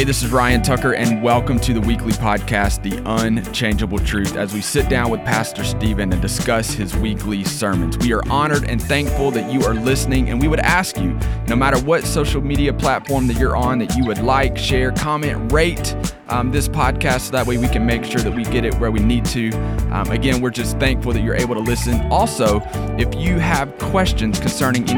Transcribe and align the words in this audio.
Hey, 0.00 0.04
this 0.04 0.22
is 0.22 0.32
Ryan 0.32 0.62
Tucker, 0.62 0.94
and 0.94 1.22
welcome 1.22 1.60
to 1.60 1.74
the 1.74 1.80
weekly 1.82 2.14
podcast, 2.14 2.82
The 2.82 3.02
Unchangeable 3.04 3.98
Truth, 3.98 4.34
as 4.34 4.54
we 4.54 4.62
sit 4.62 4.88
down 4.88 5.10
with 5.10 5.22
Pastor 5.26 5.62
Stephen 5.62 6.10
and 6.10 6.22
discuss 6.22 6.72
his 6.72 6.96
weekly 6.96 7.44
sermons. 7.44 7.98
We 7.98 8.14
are 8.14 8.26
honored 8.30 8.64
and 8.64 8.82
thankful 8.82 9.30
that 9.32 9.52
you 9.52 9.62
are 9.66 9.74
listening, 9.74 10.30
and 10.30 10.40
we 10.40 10.48
would 10.48 10.60
ask 10.60 10.96
you, 10.96 11.18
no 11.48 11.54
matter 11.54 11.78
what 11.84 12.04
social 12.04 12.40
media 12.40 12.72
platform 12.72 13.26
that 13.26 13.36
you're 13.36 13.58
on, 13.58 13.78
that 13.80 13.94
you 13.94 14.06
would 14.06 14.22
like, 14.22 14.56
share, 14.56 14.90
comment, 14.90 15.52
rate 15.52 15.94
um, 16.30 16.50
this 16.50 16.66
podcast 16.66 17.26
so 17.26 17.32
that 17.32 17.46
way 17.46 17.58
we 17.58 17.68
can 17.68 17.84
make 17.84 18.02
sure 18.02 18.22
that 18.22 18.34
we 18.34 18.44
get 18.44 18.64
it 18.64 18.74
where 18.76 18.90
we 18.90 19.00
need 19.00 19.26
to. 19.26 19.50
Um, 19.90 20.10
again, 20.12 20.40
we're 20.40 20.48
just 20.48 20.78
thankful 20.78 21.12
that 21.12 21.20
you're 21.22 21.36
able 21.36 21.56
to 21.56 21.60
listen. 21.60 22.00
Also, 22.10 22.62
if 22.98 23.14
you 23.16 23.38
have 23.38 23.76
questions 23.76 24.40
concerning 24.40 24.88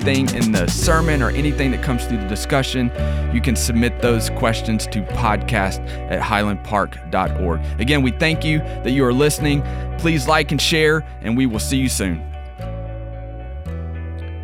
anything 0.00 0.34
in 0.42 0.52
the 0.52 0.66
sermon 0.66 1.22
or 1.22 1.30
anything 1.30 1.70
that 1.70 1.82
comes 1.82 2.06
through 2.06 2.16
the 2.16 2.26
discussion, 2.26 2.90
you 3.34 3.40
can 3.40 3.54
submit 3.54 4.00
those 4.00 4.30
questions 4.30 4.86
to 4.86 5.02
podcast 5.02 5.86
at 6.10 6.22
highlandpark.org. 6.22 7.60
Again, 7.78 8.00
we 8.00 8.10
thank 8.12 8.42
you 8.42 8.60
that 8.60 8.92
you 8.92 9.04
are 9.04 9.12
listening. 9.12 9.62
Please 9.98 10.26
like 10.26 10.52
and 10.52 10.60
share, 10.60 11.00
and 11.20 11.36
we 11.36 11.44
will 11.44 11.58
see 11.58 11.76
you 11.76 11.90
soon. 11.90 12.18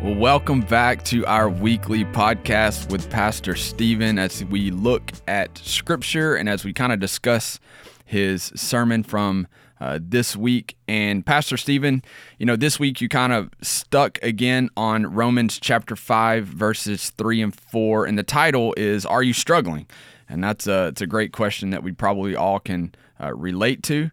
Well, 0.03 0.13
welcome 0.13 0.61
back 0.61 1.03
to 1.05 1.25
our 1.25 1.49
weekly 1.49 2.05
podcast 2.05 2.91
with 2.91 3.09
Pastor 3.09 3.55
Stephen 3.55 4.19
as 4.19 4.45
we 4.45 4.69
look 4.69 5.11
at 5.27 5.57
scripture 5.57 6.35
and 6.35 6.47
as 6.47 6.63
we 6.63 6.71
kind 6.71 6.93
of 6.93 6.99
discuss 6.99 7.59
his 8.05 8.51
sermon 8.55 9.01
from 9.01 9.47
uh, 9.79 9.99
this 10.01 10.35
week. 10.35 10.77
And 10.87 11.25
Pastor 11.25 11.57
Stephen, 11.57 12.03
you 12.37 12.45
know, 12.45 12.55
this 12.55 12.79
week 12.79 13.01
you 13.01 13.09
kind 13.09 13.33
of 13.33 13.49
stuck 13.61 14.19
again 14.21 14.69
on 14.75 15.07
Romans 15.07 15.59
chapter 15.59 15.95
5, 15.95 16.45
verses 16.45 17.11
3 17.11 17.41
and 17.41 17.55
4. 17.55 18.05
And 18.05 18.17
the 18.17 18.23
title 18.23 18.73
is 18.77 19.05
Are 19.05 19.23
You 19.23 19.33
Struggling? 19.33 19.87
And 20.29 20.43
that's 20.43 20.67
a, 20.67 20.87
it's 20.87 21.01
a 21.01 21.07
great 21.07 21.31
question 21.31 21.69
that 21.69 21.83
we 21.83 21.91
probably 21.91 22.35
all 22.35 22.59
can 22.59 22.93
uh, 23.21 23.33
relate 23.33 23.83
to. 23.83 24.11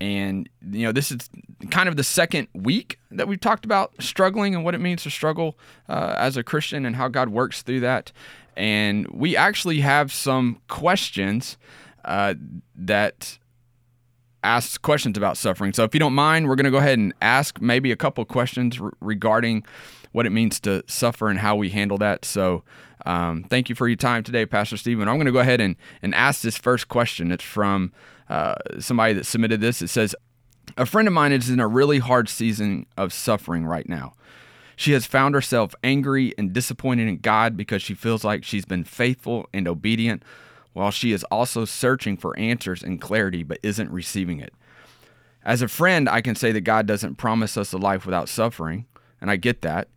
And, 0.00 0.48
you 0.68 0.84
know, 0.84 0.90
this 0.90 1.12
is 1.12 1.30
kind 1.70 1.88
of 1.88 1.96
the 1.96 2.02
second 2.02 2.48
week 2.52 2.98
that 3.12 3.28
we've 3.28 3.40
talked 3.40 3.64
about 3.64 3.92
struggling 4.02 4.52
and 4.52 4.64
what 4.64 4.74
it 4.74 4.80
means 4.80 5.04
to 5.04 5.10
struggle 5.10 5.56
uh, 5.88 6.16
as 6.18 6.36
a 6.36 6.42
Christian 6.42 6.84
and 6.84 6.96
how 6.96 7.06
God 7.06 7.28
works 7.28 7.62
through 7.62 7.80
that. 7.80 8.10
And 8.56 9.06
we 9.08 9.36
actually 9.36 9.80
have 9.80 10.12
some 10.12 10.60
questions 10.68 11.56
uh, 12.04 12.34
that 12.74 13.38
asks 14.42 14.78
questions 14.78 15.16
about 15.16 15.36
suffering. 15.36 15.72
So 15.72 15.84
if 15.84 15.94
you 15.94 16.00
don't 16.00 16.14
mind, 16.14 16.48
we're 16.48 16.56
going 16.56 16.64
to 16.64 16.70
go 16.70 16.78
ahead 16.78 16.98
and 16.98 17.14
ask 17.20 17.60
maybe 17.60 17.92
a 17.92 17.96
couple 17.96 18.24
questions 18.24 18.80
re- 18.80 18.90
regarding 19.00 19.64
what 20.12 20.26
it 20.26 20.30
means 20.30 20.60
to 20.60 20.82
suffer 20.86 21.28
and 21.28 21.38
how 21.38 21.56
we 21.56 21.70
handle 21.70 21.98
that. 21.98 22.24
So 22.24 22.64
um, 23.06 23.44
thank 23.44 23.68
you 23.68 23.74
for 23.74 23.88
your 23.88 23.96
time 23.96 24.22
today, 24.22 24.46
Pastor 24.46 24.76
Stephen. 24.76 25.08
I'm 25.08 25.16
going 25.16 25.26
to 25.26 25.32
go 25.32 25.38
ahead 25.40 25.60
and, 25.60 25.76
and 26.02 26.14
ask 26.14 26.42
this 26.42 26.56
first 26.56 26.88
question. 26.88 27.32
It's 27.32 27.44
from 27.44 27.92
uh, 28.28 28.54
somebody 28.78 29.14
that 29.14 29.26
submitted 29.26 29.60
this. 29.60 29.82
It 29.82 29.88
says, 29.88 30.14
A 30.76 30.86
friend 30.86 31.08
of 31.08 31.14
mine 31.14 31.32
is 31.32 31.50
in 31.50 31.60
a 31.60 31.68
really 31.68 31.98
hard 31.98 32.28
season 32.28 32.86
of 32.96 33.12
suffering 33.12 33.64
right 33.64 33.88
now. 33.88 34.14
She 34.76 34.92
has 34.92 35.06
found 35.06 35.34
herself 35.34 35.74
angry 35.84 36.34
and 36.36 36.52
disappointed 36.52 37.08
in 37.08 37.18
God 37.18 37.56
because 37.56 37.82
she 37.82 37.94
feels 37.94 38.24
like 38.24 38.44
she's 38.44 38.64
been 38.64 38.84
faithful 38.84 39.48
and 39.52 39.68
obedient 39.68 40.22
while 40.72 40.90
she 40.90 41.12
is 41.12 41.24
also 41.24 41.64
searching 41.64 42.16
for 42.16 42.38
answers 42.38 42.82
and 42.82 43.00
clarity 43.00 43.42
but 43.42 43.58
isn't 43.62 43.90
receiving 43.90 44.40
it. 44.40 44.54
As 45.44 45.62
a 45.62 45.68
friend, 45.68 46.08
I 46.08 46.20
can 46.20 46.34
say 46.34 46.52
that 46.52 46.60
God 46.60 46.86
doesn't 46.86 47.16
promise 47.16 47.56
us 47.56 47.72
a 47.72 47.78
life 47.78 48.06
without 48.06 48.28
suffering, 48.28 48.86
and 49.20 49.30
I 49.30 49.36
get 49.36 49.62
that. 49.62 49.88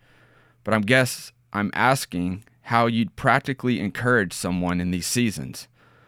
But 0.64 0.74
I 0.74 0.80
guess 0.80 1.32
I'm 1.54 1.72
asking 1.74 2.44
how 2.64 2.88
you'd 2.88 3.16
practically 3.16 3.80
encourage 3.80 4.34
someone 4.34 4.82
in 4.82 4.90
these 4.90 5.06
seasons 5.06 5.68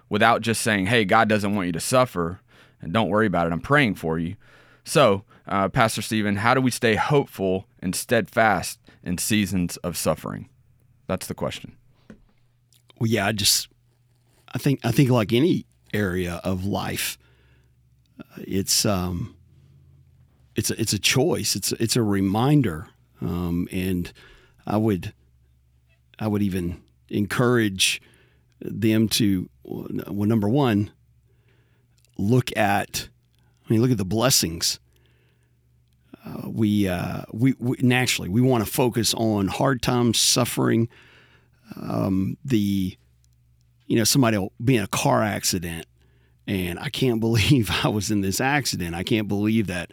without 0.09 0.41
just 0.41 0.61
saying, 0.61 0.88
hey, 0.88 1.05
God 1.05 1.29
doesn't 1.29 1.53
want 1.53 1.67
you 1.67 1.73
to 1.73 1.79
suffer 1.79 2.39
and 2.81 2.94
don't 2.94 3.09
worry 3.09 3.28
about 3.28 3.47
it. 3.47 3.53
I'm 3.53 3.59
praying 3.59 3.95
for 3.95 4.17
you. 4.17 4.35
So, 4.84 5.23
uh, 5.47 5.69
Pastor 5.69 6.01
Stephen, 6.01 6.38
how 6.38 6.53
do 6.53 6.61
we 6.61 6.72
stay 6.72 6.95
hopeful 6.95 7.67
and 7.79 7.95
steadfast 7.95 8.79
in 9.03 9.17
seasons 9.17 9.78
of 9.78 9.97
suffering? 9.97 10.49
That's 11.07 11.28
the 11.28 11.34
question. 11.34 11.75
Well, 12.99 13.09
yeah, 13.09 13.28
I 13.28 13.31
just 13.31 13.69
I 14.57 14.59
think 14.59 14.79
I 14.84 14.91
think 14.91 15.12
like 15.12 15.34
any 15.34 15.68
area 15.94 16.41
of 16.44 16.66
life, 16.66 17.19
uh, 18.19 18.23
it's 18.40 18.88
um, 18.88 19.35
it's 20.56 20.72
a, 20.72 20.81
it's 20.81 20.94
a 20.94 20.97
choice. 20.97 21.56
It's 21.56 21.73
it's 21.73 21.95
a 21.95 22.01
reminder, 22.01 22.88
um, 23.22 23.67
and 23.72 24.12
I 24.66 24.78
would 24.78 25.13
I 26.17 26.28
would 26.28 26.41
even 26.41 26.81
encourage 27.09 28.01
them 28.59 29.07
to 29.09 29.47
well, 29.63 30.28
number 30.28 30.50
one, 30.50 30.90
look 32.17 32.50
at 32.57 33.09
I 33.63 33.72
mean, 33.72 33.84
look 33.84 33.91
at 33.91 34.00
the 34.00 34.06
blessings. 34.06 34.79
Uh, 36.25 36.50
we, 36.50 36.88
uh, 36.88 37.22
we, 37.31 37.53
we 37.59 37.78
naturally 37.81 38.28
we 38.28 38.41
want 38.41 38.66
to 38.66 38.72
focus 38.72 39.13
on 39.13 39.50
hard 39.50 39.84
times, 39.84 40.19
suffering, 40.19 40.90
um, 41.79 42.38
the 42.44 42.97
you 43.87 43.97
know, 43.97 44.03
somebody 44.03 44.37
will 44.37 44.53
be 44.63 44.77
in 44.77 44.83
a 44.83 44.87
car 44.87 45.23
accident 45.23 45.85
and 46.47 46.79
I 46.79 46.89
can't 46.89 47.19
believe 47.21 47.69
I 47.83 47.89
was 47.89 48.09
in 48.09 48.21
this 48.21 48.39
accident. 48.39 48.95
I 48.95 49.03
can't 49.03 49.27
believe 49.27 49.67
that 49.67 49.91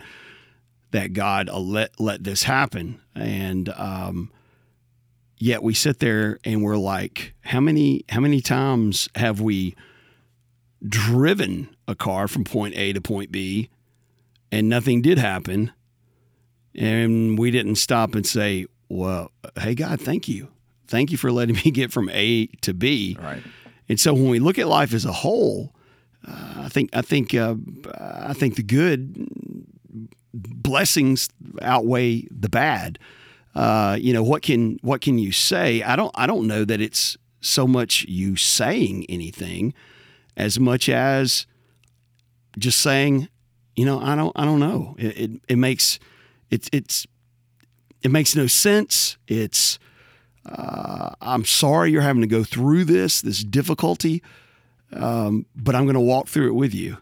that 0.93 1.13
God 1.13 1.49
let 1.49 1.99
let 2.01 2.23
this 2.23 2.45
happen. 2.45 3.01
And 3.17 3.69
um, 3.71 4.31
yet 5.39 5.63
we 5.63 5.75
sit 5.75 5.99
there 5.99 6.39
and 6.45 6.63
we're 6.63 6.77
like, 6.77 7.35
how 7.41 7.61
many 7.61 8.05
how 8.09 8.21
many 8.21 8.41
times 8.41 9.09
have 9.17 9.41
we 9.41 9.75
driven 10.87 11.75
a 11.89 11.95
car 11.95 12.29
from 12.29 12.45
point 12.45 12.75
A 12.77 12.93
to 12.93 13.01
point 13.01 13.33
B 13.33 13.71
and 14.53 14.69
nothing 14.69 15.03
did 15.03 15.19
happen? 15.19 15.73
And 16.77 17.39
we 17.39 17.51
didn't 17.51 17.77
stop 17.77 18.15
and 18.15 18.27
say, 18.27 18.67
Well, 18.89 19.31
hey 19.59 19.75
God, 19.75 20.01
thank 20.01 20.29
you. 20.29 20.49
Thank 20.87 21.11
you 21.11 21.19
for 21.19 21.33
letting 21.33 21.57
me 21.65 21.71
get 21.73 21.93
from 21.93 22.09
A 22.11 22.47
to 22.63 22.73
B. 22.73 23.17
Right. 23.21 23.43
And 23.89 24.01
so 24.01 24.15
when 24.15 24.29
we 24.29 24.39
look 24.39 24.59
at 24.59 24.69
life 24.69 24.95
as 24.95 25.05
a 25.05 25.13
whole, 25.13 25.75
uh, 26.27 26.55
I 26.65 26.69
think 26.69 26.91
I 26.93 27.03
think 27.03 27.35
uh, 27.35 27.55
I 27.95 28.33
think 28.33 28.57
the 28.57 28.63
good 28.63 29.29
blessings 30.33 31.29
outweigh 31.63 32.27
the 32.31 32.49
bad. 32.49 32.99
Uh, 33.55 33.97
you 34.01 34.13
know 34.13 34.23
what 34.23 34.43
can 34.43 34.79
what 34.83 35.01
can 35.01 35.19
you 35.19 35.33
say? 35.33 35.83
I 35.83 35.97
don't 35.97 36.13
I 36.15 36.27
don't 36.27 36.47
know 36.47 36.65
that 36.65 36.81
it's 36.81 37.17
so 37.41 37.67
much 37.67 38.05
you 38.09 38.37
saying 38.37 39.07
anything 39.09 39.75
as 40.37 40.59
much 40.59 40.89
as 40.89 41.47
just 42.59 42.81
saying, 42.81 43.29
you 43.77 43.85
know, 43.85 44.01
I 44.01 44.17
don't 44.17 44.33
I 44.35 44.45
don't 44.45 44.61
know. 44.61 44.97
It 44.99 45.19
it, 45.19 45.31
it 45.49 45.57
makes 45.57 45.99
it's 46.51 46.69
it's 46.73 47.07
it 48.03 48.11
makes 48.11 48.35
no 48.35 48.47
sense. 48.47 49.17
It's 49.29 49.79
uh, 50.47 51.11
I'm 51.21 51.45
sorry 51.45 51.91
you're 51.91 52.03
having 52.03 52.23
to 52.23 52.29
go 52.29 52.45
through 52.45 52.85
this, 52.85 53.23
this 53.23 53.43
difficulty, 53.43 54.23
um, 54.93 55.47
but 55.57 55.75
I'm 55.75 55.85
going 55.85 55.95
to 55.95 56.01
walk 56.01 56.29
through 56.29 56.49
it 56.49 56.55
with 56.55 56.75
you. 56.75 56.99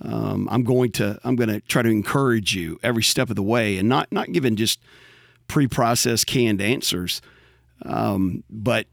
Um, 0.00 0.48
I'm 0.50 0.62
going 0.62 0.92
to 0.92 1.18
I'm 1.24 1.34
going 1.34 1.48
to 1.48 1.60
try 1.60 1.82
to 1.82 1.88
encourage 1.88 2.54
you 2.54 2.78
every 2.84 3.02
step 3.02 3.30
of 3.30 3.36
the 3.36 3.42
way, 3.42 3.78
and 3.78 3.88
not 3.88 4.10
not 4.12 4.30
giving 4.30 4.54
just 4.54 4.78
pre-processed 5.48 6.26
canned 6.26 6.60
answers, 6.60 7.20
um, 7.82 8.44
but 8.48 8.86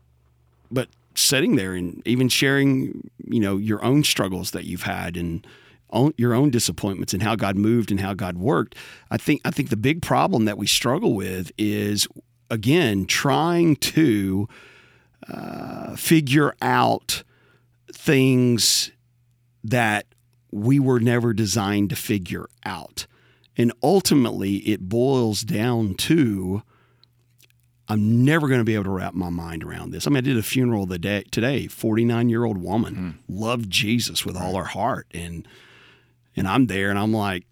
but 0.72 0.90
sitting 1.14 1.58
there 1.58 1.76
and 1.76 2.02
even 2.08 2.28
sharing 2.28 3.10
you 3.24 3.40
know 3.40 3.58
your 3.58 3.84
own 3.84 4.04
struggles 4.04 4.50
that 4.52 4.66
you've 4.66 4.84
had 4.84 5.16
and 5.16 5.46
own, 5.92 6.14
your 6.18 6.34
own 6.34 6.50
disappointments 6.50 7.14
and 7.14 7.22
how 7.22 7.36
God 7.36 7.56
moved 7.56 7.92
and 7.92 8.00
how 8.00 8.16
God 8.16 8.38
worked. 8.38 8.76
I 9.12 9.18
think 9.18 9.42
I 9.46 9.52
think 9.52 9.70
the 9.70 9.78
big 9.78 10.02
problem 10.02 10.46
that 10.46 10.58
we 10.58 10.66
struggle 10.66 11.14
with 11.14 11.52
is 11.58 12.08
again, 12.50 13.06
trying 13.06 13.76
to 13.78 14.48
uh, 15.28 15.96
figure 15.96 16.56
out 16.62 17.24
things 17.92 18.92
that 19.64 20.06
we 20.52 20.80
were 20.80 21.00
never 21.00 21.34
designed 21.34 21.90
to 21.90 21.96
figure 21.96 22.48
out. 22.66 23.08
And 23.58 23.72
ultimately, 23.82 24.58
it 24.58 24.82
boils 24.90 25.42
down 25.42 25.96
to 25.96 26.64
I'm 27.88 28.26
never 28.26 28.48
going 28.48 28.60
to 28.60 28.66
be 28.66 28.74
able 28.74 28.86
to 28.86 28.90
wrap 28.90 29.14
my 29.14 29.30
mind 29.30 29.64
around 29.64 29.92
this. 29.92 30.08
I 30.08 30.10
mean, 30.10 30.18
I 30.18 30.22
did 30.22 30.38
a 30.38 30.44
funeral 30.44 30.86
the 30.86 30.98
day, 30.98 31.24
today, 31.30 31.68
49 31.68 32.30
year 32.30 32.44
old 32.44 32.58
woman, 32.58 32.96
mm. 32.96 33.14
loved 33.28 33.70
Jesus 33.70 34.26
with 34.26 34.36
all 34.36 34.56
her 34.56 34.64
heart. 34.66 35.08
And, 35.14 35.48
and 36.36 36.48
I'm 36.48 36.66
there 36.66 36.90
and 36.90 36.98
I'm 36.98 37.14
like, 37.14 37.46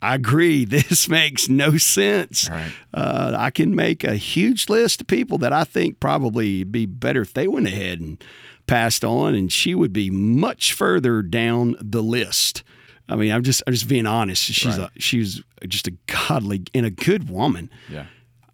I 0.00 0.14
agree. 0.14 0.64
This 0.68 1.08
makes 1.08 1.48
no 1.48 1.76
sense. 1.76 2.48
Right. 2.48 2.72
Uh, 2.94 3.34
I 3.36 3.50
can 3.50 3.74
make 3.74 4.04
a 4.04 4.14
huge 4.14 4.68
list 4.68 5.00
of 5.00 5.06
people 5.06 5.38
that 5.38 5.52
I 5.52 5.64
think 5.64 6.00
probably 6.00 6.64
be 6.64 6.86
better 6.86 7.20
if 7.22 7.34
they 7.34 7.48
went 7.48 7.66
ahead 7.66 8.00
and 8.00 8.22
passed 8.66 9.04
on, 9.04 9.34
and 9.34 9.52
she 9.52 9.74
would 9.74 9.92
be 9.92 10.10
much 10.10 10.72
further 10.72 11.22
down 11.22 11.76
the 11.80 12.02
list. 12.02 12.62
I 13.08 13.16
mean, 13.16 13.32
I'm 13.32 13.42
just 13.42 13.62
I'm 13.66 13.72
just 13.72 13.88
being 13.88 14.06
honest. 14.06 14.42
She's 14.42 14.78
right. 14.78 14.90
a 14.94 15.00
she's 15.00 15.42
just 15.66 15.88
a 15.88 15.92
godly 16.06 16.62
and 16.74 16.86
a 16.86 16.90
good 16.90 17.28
woman. 17.28 17.70
Yeah. 17.88 18.06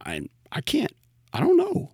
I 0.04 0.28
I 0.52 0.60
can't. 0.60 0.94
I 1.32 1.40
don't 1.40 1.56
know. 1.56 1.90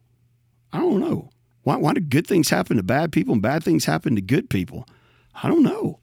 I 0.72 0.78
don't 0.78 1.00
know. 1.00 1.30
Why, 1.62 1.76
why 1.76 1.94
do 1.94 2.00
good 2.00 2.26
things 2.26 2.48
happen 2.50 2.76
to 2.76 2.82
bad 2.82 3.12
people 3.12 3.32
and 3.32 3.42
bad 3.42 3.64
things 3.64 3.84
happen 3.84 4.14
to 4.14 4.22
good 4.22 4.48
people? 4.50 4.86
I 5.42 5.48
don't 5.48 5.62
know. 5.62 5.98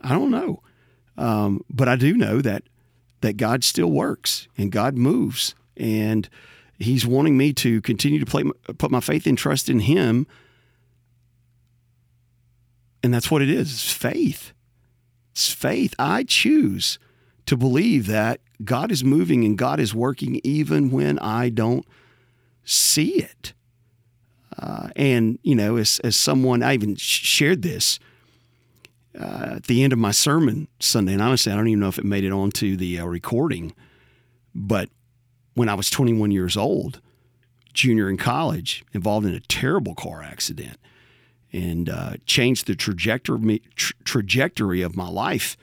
I 0.00 0.10
don't 0.10 0.30
know. 0.30 0.62
Um, 1.16 1.64
but 1.70 1.88
I 1.88 1.96
do 1.96 2.14
know 2.16 2.40
that 2.40 2.64
that 3.24 3.38
God 3.38 3.64
still 3.64 3.90
works 3.90 4.48
and 4.58 4.70
God 4.70 4.96
moves, 4.96 5.54
and 5.76 6.28
He's 6.78 7.06
wanting 7.06 7.38
me 7.38 7.52
to 7.54 7.80
continue 7.80 8.20
to 8.20 8.26
play, 8.26 8.44
put 8.76 8.90
my 8.90 9.00
faith 9.00 9.26
and 9.26 9.38
trust 9.38 9.70
in 9.70 9.80
Him. 9.80 10.26
And 13.02 13.12
that's 13.12 13.30
what 13.30 13.40
it 13.40 13.48
is. 13.48 13.72
It's 13.72 13.92
faith. 13.92 14.52
It's 15.32 15.50
faith. 15.50 15.94
I 15.98 16.24
choose 16.24 16.98
to 17.46 17.56
believe 17.56 18.06
that 18.08 18.40
God 18.62 18.92
is 18.92 19.02
moving 19.02 19.44
and 19.44 19.56
God 19.56 19.80
is 19.80 19.94
working 19.94 20.40
even 20.44 20.90
when 20.90 21.18
I 21.18 21.48
don't 21.48 21.86
see 22.64 23.22
it. 23.22 23.54
Uh, 24.58 24.88
and, 24.96 25.38
you 25.42 25.54
know, 25.54 25.76
as, 25.76 25.98
as 26.04 26.14
someone, 26.14 26.62
I 26.62 26.74
even 26.74 26.94
shared 26.96 27.62
this 27.62 27.98
uh, 29.18 29.54
at 29.56 29.64
the 29.64 29.82
end 29.82 29.92
of 29.92 29.98
my 29.98 30.10
sermon 30.10 30.68
Sunday. 30.80 31.12
And 31.12 31.22
honestly, 31.22 31.52
I 31.52 31.56
don't 31.56 31.68
even 31.68 31.80
know 31.80 31.88
if 31.88 31.98
it 31.98 32.04
made 32.04 32.24
it 32.24 32.32
onto 32.32 32.76
the 32.76 32.98
uh, 33.00 33.06
recording. 33.06 33.72
But 34.54 34.88
when 35.54 35.68
I 35.68 35.74
was 35.74 35.90
21 35.90 36.30
years 36.30 36.56
old, 36.56 37.00
junior 37.72 38.08
in 38.08 38.16
college, 38.16 38.84
involved 38.92 39.26
in 39.26 39.34
a 39.34 39.40
terrible 39.40 39.94
car 39.94 40.22
accident 40.22 40.78
and 41.52 41.88
uh, 41.88 42.14
changed 42.26 42.66
the 42.66 42.74
trajectory 42.74 43.34
of, 43.36 43.42
me, 43.42 43.60
tra- 43.76 43.94
trajectory 44.04 44.82
of 44.82 44.96
my 44.96 45.08
life 45.08 45.56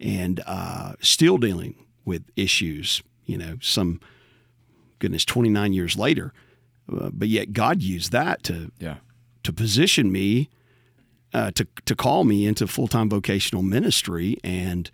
and 0.00 0.40
uh, 0.46 0.94
still 1.00 1.38
dealing 1.38 1.74
with 2.04 2.24
issues, 2.36 3.02
you 3.26 3.38
know, 3.38 3.56
some 3.60 4.00
goodness, 4.98 5.24
29 5.24 5.72
years 5.72 5.96
later. 5.96 6.32
Uh, 6.92 7.10
but 7.12 7.28
yet 7.28 7.52
God 7.52 7.82
used 7.82 8.12
that 8.12 8.42
to 8.44 8.70
Yeah. 8.78 8.96
to 9.42 9.52
position 9.52 10.12
me 10.12 10.50
uh, 11.34 11.50
to 11.50 11.66
to 11.84 11.96
call 11.96 12.24
me 12.24 12.46
into 12.46 12.66
full 12.66 12.88
time 12.88 13.10
vocational 13.10 13.62
ministry, 13.62 14.38
and 14.44 14.90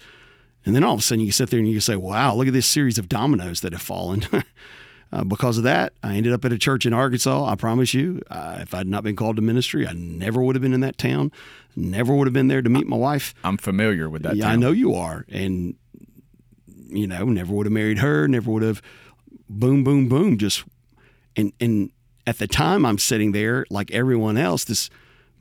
and 0.64 0.74
then 0.74 0.82
all 0.82 0.94
of 0.94 1.00
a 1.00 1.02
sudden 1.02 1.24
you 1.24 1.32
sit 1.32 1.50
there 1.50 1.60
and 1.60 1.68
you 1.68 1.80
say, 1.80 1.96
"Wow, 1.96 2.34
look 2.34 2.48
at 2.48 2.52
this 2.54 2.66
series 2.66 2.98
of 2.98 3.08
dominoes 3.08 3.60
that 3.60 3.72
have 3.72 3.82
fallen." 3.82 4.26
uh, 5.12 5.24
because 5.24 5.58
of 5.58 5.64
that, 5.64 5.92
I 6.02 6.16
ended 6.16 6.32
up 6.32 6.44
at 6.44 6.52
a 6.52 6.58
church 6.58 6.86
in 6.86 6.94
Arkansas. 6.94 7.44
I 7.44 7.54
promise 7.54 7.92
you, 7.92 8.22
uh, 8.30 8.58
if 8.60 8.74
I'd 8.74 8.86
not 8.86 9.04
been 9.04 9.16
called 9.16 9.36
to 9.36 9.42
ministry, 9.42 9.86
I 9.86 9.92
never 9.92 10.42
would 10.42 10.56
have 10.56 10.62
been 10.62 10.72
in 10.72 10.80
that 10.80 10.96
town. 10.96 11.30
Never 11.76 12.14
would 12.14 12.26
have 12.26 12.34
been 12.34 12.48
there 12.48 12.62
to 12.62 12.70
meet 12.70 12.86
my 12.86 12.96
wife. 12.96 13.34
I'm 13.44 13.58
familiar 13.58 14.08
with 14.08 14.22
that. 14.22 14.36
Yeah, 14.36 14.48
I 14.48 14.56
know 14.56 14.72
you 14.72 14.94
are, 14.94 15.26
and 15.28 15.76
you 16.88 17.06
know, 17.06 17.26
never 17.26 17.52
would 17.52 17.66
have 17.66 17.72
married 17.72 17.98
her. 17.98 18.26
Never 18.26 18.50
would 18.50 18.62
have. 18.62 18.82
Boom, 19.48 19.84
boom, 19.84 20.08
boom. 20.08 20.38
Just 20.38 20.64
and 21.36 21.52
and 21.60 21.90
at 22.26 22.38
the 22.38 22.46
time, 22.46 22.86
I'm 22.86 22.98
sitting 22.98 23.32
there 23.32 23.66
like 23.68 23.90
everyone 23.90 24.38
else. 24.38 24.64
This 24.64 24.88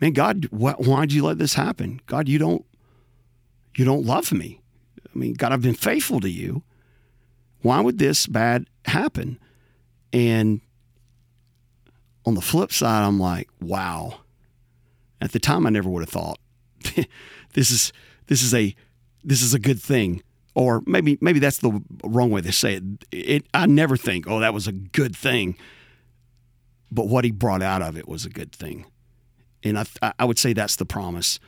man, 0.01 0.13
God, 0.13 0.47
why, 0.51 0.73
why'd 0.73 1.11
you 1.11 1.25
let 1.25 1.37
this 1.37 1.53
happen? 1.53 2.01
God, 2.05 2.27
you 2.27 2.39
don't, 2.39 2.65
you 3.77 3.85
don't 3.85 4.05
love 4.05 4.31
me. 4.31 4.61
I 5.05 5.17
mean, 5.17 5.33
God, 5.33 5.51
I've 5.51 5.61
been 5.61 5.73
faithful 5.73 6.19
to 6.19 6.29
you. 6.29 6.63
Why 7.61 7.81
would 7.81 7.97
this 7.97 8.27
bad 8.27 8.67
happen? 8.85 9.39
And 10.13 10.61
on 12.25 12.35
the 12.35 12.41
flip 12.41 12.71
side, 12.71 13.05
I'm 13.05 13.19
like, 13.19 13.49
wow. 13.59 14.21
At 15.21 15.31
the 15.31 15.39
time, 15.39 15.65
I 15.65 15.69
never 15.69 15.89
would 15.89 16.03
have 16.03 16.09
thought 16.09 16.39
this 17.53 17.71
is 17.71 17.91
this 18.27 18.41
is 18.41 18.53
a 18.53 18.75
this 19.23 19.41
is 19.41 19.53
a 19.53 19.59
good 19.59 19.81
thing 19.81 20.23
or 20.55 20.81
maybe 20.85 21.17
maybe 21.21 21.39
that's 21.39 21.57
the 21.57 21.81
wrong 22.03 22.31
way 22.31 22.41
to 22.41 22.51
say 22.51 22.75
it. 22.75 22.83
it 23.11 23.45
I 23.53 23.65
never 23.65 23.97
think 23.97 24.27
oh 24.27 24.39
that 24.39 24.53
was 24.53 24.67
a 24.67 24.71
good 24.71 25.15
thing 25.15 25.57
but 26.91 27.07
what 27.07 27.25
he 27.25 27.31
brought 27.31 27.61
out 27.61 27.81
of 27.81 27.97
it 27.97 28.07
was 28.07 28.25
a 28.25 28.29
good 28.29 28.51
thing 28.51 28.85
and 29.63 29.79
I 29.79 30.13
I 30.17 30.25
would 30.25 30.39
say 30.39 30.53
that's 30.53 30.75
the 30.75 30.85
promise. 30.85 31.39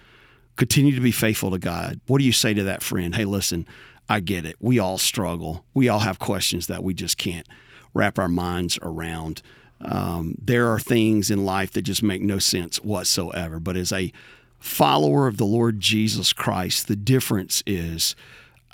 Continue 0.58 0.94
to 0.96 1.02
be 1.02 1.12
faithful 1.12 1.52
to 1.52 1.60
God. 1.60 2.02
What 2.08 2.20
do 2.20 2.26
you 2.26 2.34
say 2.34 2.54
to 2.54 2.64
that 2.64 2.84
friend? 2.84 3.16
Hey 3.16 3.26
listen 3.26 3.68
I 4.12 4.20
get 4.20 4.46
it. 4.46 4.58
We 4.60 4.78
all 4.78 4.98
struggle. 4.98 5.64
We 5.74 5.88
all 5.88 6.00
have 6.00 6.20
questions 6.20 6.68
that 6.68 6.84
we 6.84 6.94
just 6.94 7.18
can't 7.18 7.48
wrap 7.94 8.20
our 8.20 8.28
minds 8.28 8.78
around. 8.82 9.42
Um, 9.80 10.36
there 10.38 10.68
are 10.68 10.82
things 10.82 11.32
in 11.32 11.46
life 11.46 11.72
that 11.72 11.84
just 11.84 12.04
make 12.04 12.22
no 12.22 12.38
sense 12.38 12.78
whatsoever. 12.78 13.58
But 13.62 13.78
as 13.78 13.94
a 13.94 14.12
follower 14.60 15.28
of 15.28 15.38
the 15.38 15.46
Lord 15.46 15.80
Jesus 15.80 16.34
Christ, 16.34 16.90
the 16.90 16.98
difference 16.98 17.64
is 17.66 18.16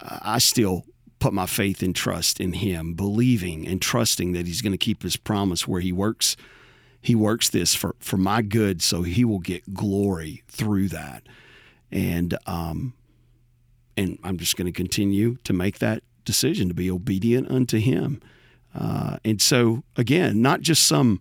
uh, 0.02 0.18
I 0.24 0.40
still 0.40 0.86
put 1.20 1.34
my 1.34 1.46
faith 1.46 1.84
and 1.84 1.96
trust 1.96 2.40
in 2.40 2.54
Him, 2.54 2.96
believing 2.96 3.68
and 3.68 3.80
trusting 3.80 4.34
that 4.34 4.48
He's 4.48 4.64
going 4.64 4.72
to 4.72 4.78
keep 4.78 5.04
His 5.04 5.18
promise 5.18 5.68
where 5.68 5.82
He 5.82 5.92
works. 5.92 6.36
He 7.02 7.16
works 7.16 7.50
this 7.50 7.76
for, 7.76 7.96
for 8.00 8.18
my 8.18 8.42
good, 8.42 8.82
so 8.82 9.04
He 9.04 9.24
will 9.24 9.40
get 9.40 9.74
glory 9.74 10.44
through 10.48 10.90
that. 10.90 11.24
And 11.92 12.38
um, 12.46 12.94
and 13.96 14.20
I'm 14.24 14.38
just 14.38 14.58
going 14.58 14.66
to 14.66 14.72
continue 14.72 15.38
to 15.44 15.54
make 15.54 15.80
that 15.80 16.04
decision 16.26 16.68
to 16.68 16.74
be 16.74 16.92
obedient 16.92 17.50
unto 17.50 17.80
Him. 17.80 18.22
Uh, 18.76 19.18
and 19.24 19.42
so 19.42 19.84
again, 19.96 20.42
not 20.42 20.62
just 20.62 20.86
some 20.86 21.20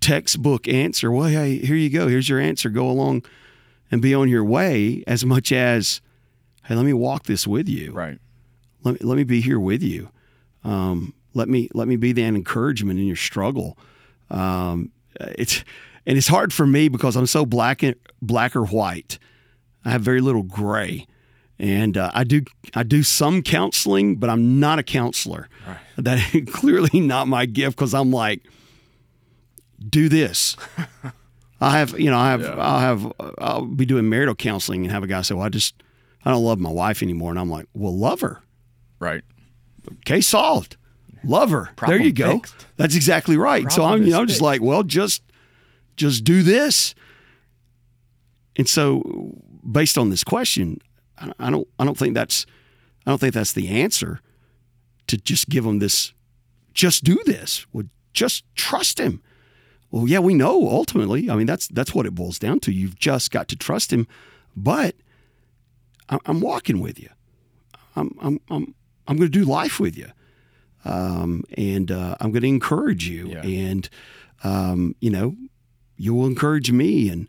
textbook 0.00 0.66
answer. 0.68 1.10
Well, 1.10 1.28
hey, 1.28 1.58
here 1.58 1.76
you 1.76 1.88
go. 1.88 2.08
Here's 2.08 2.28
your 2.28 2.40
answer. 2.40 2.68
Go 2.68 2.90
along 2.90 3.24
and 3.90 4.02
be 4.02 4.14
on 4.14 4.28
your 4.28 4.44
way 4.44 5.04
as 5.06 5.24
much 5.24 5.52
as, 5.52 6.00
hey, 6.64 6.74
let 6.74 6.84
me 6.84 6.92
walk 6.92 7.24
this 7.24 7.46
with 7.46 7.68
you. 7.68 7.92
Right. 7.92 8.18
Let 8.82 9.00
me, 9.00 9.06
let 9.06 9.16
me 9.16 9.24
be 9.24 9.40
here 9.40 9.60
with 9.60 9.82
you. 9.82 10.10
Um, 10.64 11.14
let 11.34 11.48
me 11.48 11.68
let 11.72 11.88
me 11.88 11.96
be 11.96 12.12
that 12.12 12.22
encouragement 12.22 12.98
in 12.98 13.06
your 13.06 13.16
struggle. 13.16 13.78
Um, 14.28 14.90
it's 15.20 15.64
and 16.06 16.18
it's 16.18 16.28
hard 16.28 16.52
for 16.52 16.66
me 16.66 16.88
because 16.88 17.16
I'm 17.16 17.26
so 17.26 17.46
black 17.46 17.82
and 17.82 17.94
black 18.20 18.56
or 18.56 18.64
white. 18.64 19.18
I 19.84 19.90
have 19.90 20.02
very 20.02 20.20
little 20.20 20.42
gray, 20.42 21.06
and 21.58 21.96
uh, 21.96 22.10
I 22.14 22.24
do 22.24 22.42
I 22.74 22.82
do 22.82 23.02
some 23.02 23.42
counseling, 23.42 24.16
but 24.16 24.30
I'm 24.30 24.60
not 24.60 24.78
a 24.78 24.82
counselor. 24.82 25.48
Right. 25.66 25.78
That 25.98 26.34
is 26.34 26.44
clearly 26.52 27.00
not 27.00 27.28
my 27.28 27.46
gift 27.46 27.76
because 27.76 27.94
I'm 27.94 28.10
like, 28.10 28.42
do 29.88 30.08
this. 30.08 30.56
I 31.60 31.78
have, 31.78 31.96
you 31.98 32.10
know, 32.10 32.18
I 32.18 32.30
have, 32.32 32.40
Yeah. 32.40 32.56
I'll 32.58 32.78
have, 32.80 33.12
I'll 33.38 33.66
be 33.66 33.86
doing 33.86 34.08
marital 34.08 34.34
counseling 34.34 34.82
and 34.82 34.90
have 34.90 35.04
a 35.04 35.06
guy 35.06 35.22
say, 35.22 35.36
"Well, 35.36 35.44
I 35.44 35.48
just, 35.48 35.80
I 36.24 36.30
don't 36.32 36.42
love 36.42 36.58
my 36.58 36.70
wife 36.72 37.02
anymore," 37.04 37.30
and 37.30 37.38
I'm 37.38 37.50
like, 37.50 37.66
"Well, 37.72 37.96
love 37.96 38.20
her." 38.22 38.40
Right. 38.98 39.22
Case 40.04 40.26
solved. 40.28 40.76
Love 41.24 41.50
her. 41.50 41.70
Problem 41.76 41.98
there 41.98 42.06
you 42.06 42.12
go. 42.12 42.38
fixed. 42.38 42.66
That's 42.76 42.96
exactly 42.96 43.36
right. 43.36 43.70
so 43.70 43.84
I'm, 43.84 44.02
you 44.02 44.10
know, 44.10 44.20
I'm 44.20 44.26
just 44.26 44.40
like, 44.40 44.60
well, 44.60 44.82
just, 44.82 45.22
just 45.96 46.24
do 46.24 46.42
this. 46.42 46.94
And 48.56 48.68
so, 48.68 49.38
based 49.70 49.96
on 49.96 50.10
this 50.10 50.24
question, 50.24 50.78
I 51.18 51.32
I 51.38 51.50
don't, 51.50 51.68
I 51.78 51.84
don't 51.84 51.96
think 51.96 52.14
that's, 52.14 52.46
I 53.06 53.10
don't 53.10 53.18
think 53.18 53.34
that's 53.34 53.52
the 53.52 53.68
answer. 53.68 54.20
To 55.08 55.16
just 55.16 55.48
give 55.48 55.64
them 55.64 55.78
this, 55.78 56.12
just 56.72 57.04
do 57.04 57.18
this. 57.26 57.66
Well, 57.72 57.86
just 58.12 58.44
trust 58.54 58.98
him. 58.98 59.22
Well, 59.90 60.08
yeah, 60.08 60.20
we 60.20 60.32
know 60.32 60.68
ultimately. 60.68 61.28
I 61.28 61.36
mean, 61.36 61.46
that's 61.46 61.68
that's 61.68 61.94
what 61.94 62.06
it 62.06 62.14
boils 62.14 62.38
down 62.38 62.60
to. 62.60 62.72
You've 62.72 62.98
just 62.98 63.30
got 63.30 63.48
to 63.48 63.56
trust 63.56 63.92
him. 63.92 64.06
But 64.56 64.94
I'm 66.08 66.40
walking 66.40 66.80
with 66.80 66.98
you. 66.98 67.08
I'm 67.96 68.16
I'm 68.20 68.40
I'm 68.50 68.74
I'm 69.06 69.16
going 69.16 69.30
to 69.30 69.38
do 69.38 69.44
life 69.44 69.80
with 69.80 69.96
you, 69.98 70.08
um, 70.84 71.44
and 71.56 71.90
uh, 71.90 72.16
I'm 72.20 72.30
going 72.32 72.42
to 72.42 72.48
encourage 72.48 73.08
you, 73.08 73.28
Yeah. 73.28 73.42
and 73.42 73.88
um, 74.44 74.94
you 75.00 75.10
know, 75.10 75.36
you 75.96 76.14
will 76.14 76.26
encourage 76.26 76.70
me, 76.72 77.08
and 77.08 77.28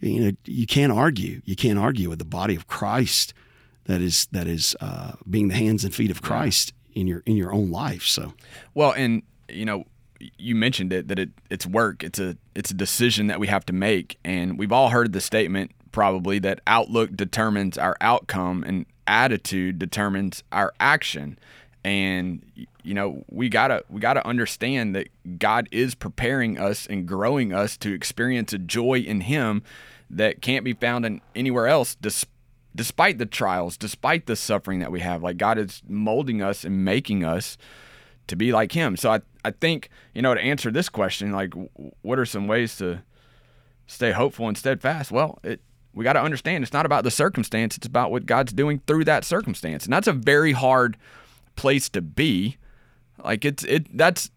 you 0.00 0.20
know, 0.20 0.30
you 0.44 0.66
can't 0.66 0.92
argue. 0.92 1.40
You 1.44 1.56
can't 1.56 1.78
argue 1.78 2.08
with 2.08 2.18
the 2.18 2.24
body 2.24 2.54
of 2.54 2.66
Christ 2.66 3.32
that 3.84 4.00
is 4.00 4.26
that 4.32 4.46
is 4.46 4.76
uh, 4.80 5.12
being 5.28 5.48
the 5.48 5.54
hands 5.54 5.84
and 5.84 5.94
feet 5.94 6.10
of 6.10 6.22
Christ 6.22 6.72
in 6.94 7.06
your 7.06 7.22
in 7.26 7.36
your 7.36 7.52
own 7.52 7.70
life. 7.70 8.02
So 8.04 8.34
Well, 8.74 8.92
and 8.92 9.22
you 9.48 9.64
know, 9.64 9.84
you 10.38 10.54
mentioned 10.54 10.92
it 10.92 11.08
that 11.08 11.18
it 11.18 11.30
it's 11.48 11.66
work. 11.66 12.04
It's 12.04 12.18
a 12.18 12.36
it's 12.54 12.70
a 12.70 12.74
decision 12.74 13.26
that 13.28 13.40
we 13.40 13.46
have 13.46 13.64
to 13.66 13.72
make, 13.72 14.18
and 14.24 14.58
we've 14.58 14.72
all 14.72 14.90
heard 14.90 15.12
the 15.12 15.20
statement 15.20 15.70
probably 15.92 16.38
that 16.38 16.60
outlook 16.66 17.16
determines 17.16 17.76
our 17.76 17.96
outcome 18.00 18.62
and 18.64 18.86
attitude 19.08 19.78
determines 19.78 20.44
our 20.52 20.72
action. 20.78 21.36
And 21.84 22.44
you 22.82 22.94
know, 22.94 23.24
we 23.30 23.48
gotta 23.48 23.84
we 23.88 24.00
gotta 24.00 24.26
understand 24.26 24.94
that 24.94 25.08
God 25.38 25.68
is 25.70 25.94
preparing 25.94 26.58
us 26.58 26.86
and 26.86 27.06
growing 27.06 27.52
us 27.52 27.76
to 27.78 27.92
experience 27.92 28.52
a 28.52 28.58
joy 28.58 28.98
in 28.98 29.22
Him 29.22 29.62
that 30.10 30.42
can't 30.42 30.64
be 30.64 30.74
found 30.74 31.06
in 31.06 31.20
anywhere 31.34 31.66
else. 31.66 31.96
Despite 32.74 33.18
the 33.18 33.26
trials, 33.26 33.76
despite 33.76 34.26
the 34.26 34.36
suffering 34.36 34.80
that 34.80 34.92
we 34.92 35.00
have, 35.00 35.22
like 35.22 35.36
God 35.36 35.58
is 35.58 35.82
molding 35.88 36.42
us 36.42 36.64
and 36.64 36.84
making 36.84 37.24
us 37.24 37.56
to 38.30 38.36
be 38.36 38.52
like 38.52 38.72
him. 38.72 38.96
So 38.96 39.10
I, 39.10 39.20
I 39.44 39.50
think, 39.50 39.90
you 40.14 40.22
know, 40.22 40.34
to 40.34 40.40
answer 40.40 40.70
this 40.70 40.88
question, 40.88 41.32
like 41.32 41.52
what 42.02 42.18
are 42.18 42.24
some 42.24 42.46
ways 42.46 42.76
to 42.76 43.02
stay 43.86 44.12
hopeful 44.12 44.46
and 44.48 44.56
steadfast? 44.56 45.10
Well, 45.10 45.38
it 45.42 45.60
we 45.92 46.04
got 46.04 46.12
to 46.12 46.22
understand 46.22 46.62
it's 46.62 46.72
not 46.72 46.86
about 46.86 47.02
the 47.02 47.10
circumstance, 47.10 47.76
it's 47.76 47.86
about 47.86 48.12
what 48.12 48.24
God's 48.24 48.52
doing 48.52 48.80
through 48.86 49.04
that 49.04 49.24
circumstance. 49.24 49.84
And 49.84 49.92
that's 49.92 50.06
a 50.06 50.12
very 50.12 50.52
hard 50.52 50.96
place 51.60 51.90
to 51.90 52.00
be. 52.00 52.56
Like 53.22 53.44
it's 53.44 53.64
it 53.64 53.96
that's 53.96 54.30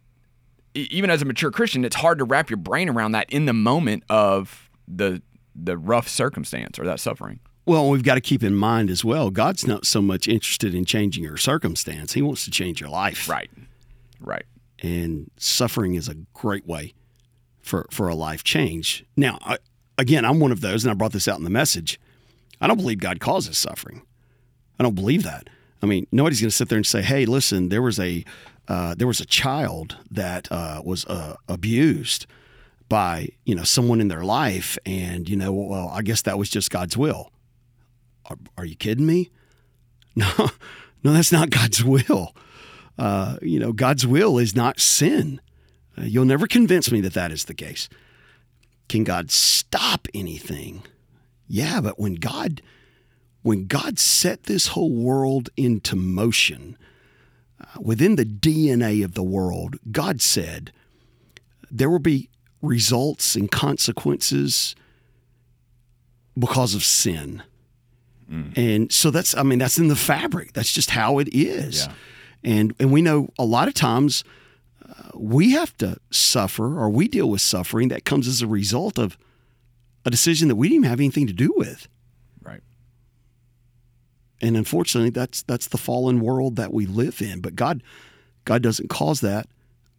even 0.76 1.10
as 1.10 1.22
a 1.22 1.26
mature 1.26 1.52
Christian, 1.52 1.86
it's 1.86 1.96
hard 1.96 2.18
to 2.18 2.26
wrap 2.26 2.50
your 2.50 2.58
brain 2.58 2.90
around 2.90 3.14
that 3.14 3.30
in 3.30 3.46
the 3.46 3.54
moment 3.54 4.04
of 4.10 4.70
the 4.88 5.22
the 5.56 5.78
rough 5.78 6.10
circumstance 6.10 6.78
or 6.78 6.84
that 6.84 7.00
suffering. 7.00 7.40
Well, 7.66 7.90
we've 7.90 8.04
got 8.04 8.16
to 8.16 8.22
keep 8.22 8.44
in 8.44 8.56
mind 8.56 8.90
as 8.90 9.06
well, 9.06 9.30
God's 9.30 9.66
not 9.66 9.86
so 9.86 10.02
much 10.02 10.28
interested 10.28 10.76
in 10.76 10.84
changing 10.84 11.24
your 11.24 11.38
circumstance. 11.38 12.12
He 12.12 12.22
wants 12.22 12.44
to 12.44 12.52
change 12.52 12.82
your 12.82 12.90
life. 12.90 13.30
Right. 13.30 13.50
Right. 14.20 14.46
And 14.80 15.32
suffering 15.38 15.96
is 15.96 16.10
a 16.10 16.16
great 16.34 16.68
way 16.68 16.94
for, 17.62 17.88
for 17.90 18.10
a 18.10 18.16
life 18.16 18.44
change. 18.44 19.06
Now, 19.16 19.38
I, 19.42 19.60
again, 19.98 20.26
I'm 20.26 20.42
one 20.42 20.52
of 20.52 20.60
those, 20.60 20.84
and 20.84 20.92
I 20.92 20.94
brought 20.94 21.14
this 21.14 21.30
out 21.30 21.38
in 21.38 21.46
the 21.46 21.50
message. 21.50 22.02
I 22.60 22.68
don't 22.68 22.76
believe 22.76 23.00
God 23.00 23.22
causes 23.22 23.58
suffering. 23.58 24.02
I 24.78 24.84
don't 24.84 24.96
believe 24.96 25.24
that. 25.24 25.50
I 25.84 25.86
mean, 25.86 26.08
nobody's 26.14 26.40
going 26.40 26.50
to 26.50 26.56
sit 26.56 26.70
there 26.70 26.78
and 26.78 26.88
say, 26.88 27.02
"Hey, 27.02 27.26
listen, 27.26 27.68
there 27.68 27.82
was 27.82 28.00
a 28.00 28.24
uh, 28.70 28.96
there 28.96 29.06
was 29.06 29.20
a 29.20 29.26
child 29.26 29.98
that 30.10 30.50
uh, 30.50 30.82
was 30.84 31.06
uh, 31.06 31.36
abused 31.50 32.26
by 32.88 33.28
you 33.44 33.54
know 33.54 33.64
someone 33.64 34.00
in 34.00 34.08
their 34.08 34.24
life, 34.24 34.78
and 34.86 35.28
you 35.28 35.36
know, 35.36 35.52
well, 35.52 35.90
I 35.90 36.02
guess 36.02 36.22
that 36.22 36.40
was 36.40 36.50
just 36.50 36.72
God's 36.72 36.96
will." 36.96 37.32
Are, 38.28 38.38
are 38.58 38.66
you 38.66 38.76
kidding 38.76 39.06
me? 39.06 39.30
No, 40.16 40.52
no, 41.04 41.12
that's 41.12 41.32
not 41.32 41.50
God's 41.50 41.84
will. 41.84 42.36
Uh, 43.00 43.38
you 43.42 43.58
know, 43.60 43.74
God's 43.74 44.06
will 44.06 44.38
is 44.38 44.56
not 44.56 44.80
sin. 44.80 45.42
Uh, 45.98 46.04
you'll 46.04 46.24
never 46.24 46.46
convince 46.46 46.92
me 46.92 47.02
that 47.02 47.16
that 47.16 47.32
is 47.32 47.46
the 47.46 47.56
case. 47.56 47.90
Can 48.90 49.04
God 49.04 49.32
stop 49.32 50.08
anything? 50.14 50.84
Yeah, 51.48 51.82
but 51.82 52.00
when 52.00 52.14
God 52.14 52.62
when 53.44 53.68
God 53.68 54.00
set 54.00 54.44
this 54.44 54.68
whole 54.68 54.92
world 54.92 55.50
into 55.56 55.96
motion, 55.96 56.78
uh, 57.60 57.66
within 57.80 58.16
the 58.16 58.26
DNA 58.26 59.04
of 59.04 59.14
the 59.14 59.24
world, 59.24 59.76
God 59.92 60.22
said 60.22 60.72
there 61.70 61.90
will 61.90 62.00
be 62.00 62.30
results 62.62 63.36
and 63.36 63.52
consequences 63.52 64.76
because 66.40 66.74
of 66.74 66.84
sin. 66.84 67.44
Mm. 68.32 68.58
And 68.58 68.92
so 68.92 69.12
that's 69.12 69.36
I 69.36 69.44
mean 69.44 69.60
that's 69.60 69.78
in 69.78 69.90
the 69.90 69.96
fabric. 69.96 70.54
That's 70.54 70.72
just 70.72 70.92
how 70.92 71.20
it 71.20 71.28
is. 71.34 71.86
Yeah. 71.86 71.94
And 72.44 72.74
and 72.80 72.92
we 72.92 73.02
know 73.02 73.30
a 73.38 73.46
lot 73.46 73.68
of 73.68 73.74
times 73.74 74.24
uh, 74.88 75.10
we 75.14 75.52
have 75.52 75.76
to 75.78 75.98
suffer 76.12 76.80
or 76.80 76.90
we 76.90 77.08
deal 77.08 77.30
with 77.30 77.42
suffering 77.42 77.90
that 77.90 78.06
comes 78.06 78.28
as 78.28 78.42
a 78.42 78.48
result 78.48 78.98
of 78.98 79.18
a 80.06 80.10
decision 80.10 80.48
that 80.48 80.56
we 80.56 80.70
didn't 80.70 80.82
even 80.82 80.90
have 80.90 81.00
anything 81.00 81.28
to 81.28 81.34
do 81.34 81.54
with. 81.56 81.88
And 84.44 84.58
unfortunately, 84.58 85.10
that's 85.10 85.42
that's 85.44 85.68
the 85.68 85.78
fallen 85.78 86.20
world 86.20 86.58
that 86.58 86.74
we 86.74 86.86
live 86.86 87.22
in. 87.22 87.40
But 87.40 87.56
God, 87.56 87.82
God 88.44 88.62
doesn't 88.62 88.90
cause 88.90 89.22
that. 89.22 89.48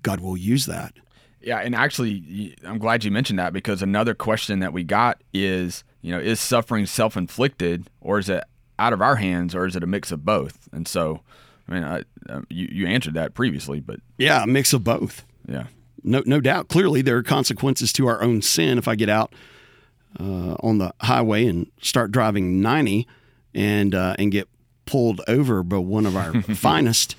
God 0.03 0.21
will 0.21 0.37
use 0.37 0.67
that. 0.67 0.93
Yeah, 1.41 1.61
and 1.61 1.75
actually, 1.75 2.55
I'm 2.63 2.79
glad 2.79 3.05
you 3.05 3.11
mentioned 3.11 3.39
that 3.39 3.55
because 3.55 3.81
another 3.81 4.15
question 4.15 4.59
that 4.61 4.75
we 4.75 4.85
got 4.85 5.23
is, 5.33 5.83
you 6.03 6.11
know, 6.11 6.21
is 6.21 6.41
suffering 6.41 6.85
self-inflicted 6.85 7.89
or 8.03 8.19
is 8.19 8.29
it 8.29 8.45
out 8.79 8.93
of 8.93 9.01
our 9.01 9.17
hands 9.17 9.55
or 9.55 9.65
is 9.67 9.77
it 9.77 9.83
a 9.83 9.87
mix 9.87 10.13
of 10.13 10.27
both? 10.27 10.69
And 10.73 10.87
so, 10.87 11.23
I 11.67 11.73
mean, 11.73 11.85
I, 11.85 12.03
uh, 12.29 12.43
you 12.51 12.69
you 12.71 12.87
answered 12.87 13.15
that 13.15 13.33
previously, 13.33 13.81
but 13.81 14.01
yeah, 14.19 14.43
a 14.43 14.47
mix 14.47 14.75
of 14.75 14.85
both. 14.85 15.25
Yeah, 15.49 15.69
no 16.03 16.23
no 16.27 16.43
doubt. 16.43 16.69
Clearly, 16.69 17.01
there 17.01 17.17
are 17.17 17.23
consequences 17.23 17.95
to 17.95 18.07
our 18.09 18.23
own 18.23 18.43
sin. 18.43 18.77
If 18.77 18.89
I 18.89 18.95
get 18.95 19.09
out 19.09 19.33
uh, 20.21 20.57
on 20.61 20.77
the 20.77 20.93
highway 21.01 21.47
and 21.47 21.71
start 21.81 22.13
driving 22.13 22.61
90 22.61 23.09
and 23.55 23.95
uh, 23.95 24.17
and 24.19 24.33
get 24.33 24.49
pulled 24.87 25.21
over 25.29 25.63
by 25.63 25.79
one 25.79 26.07
of 26.07 26.17
our 26.17 26.43
finest, 26.55 27.17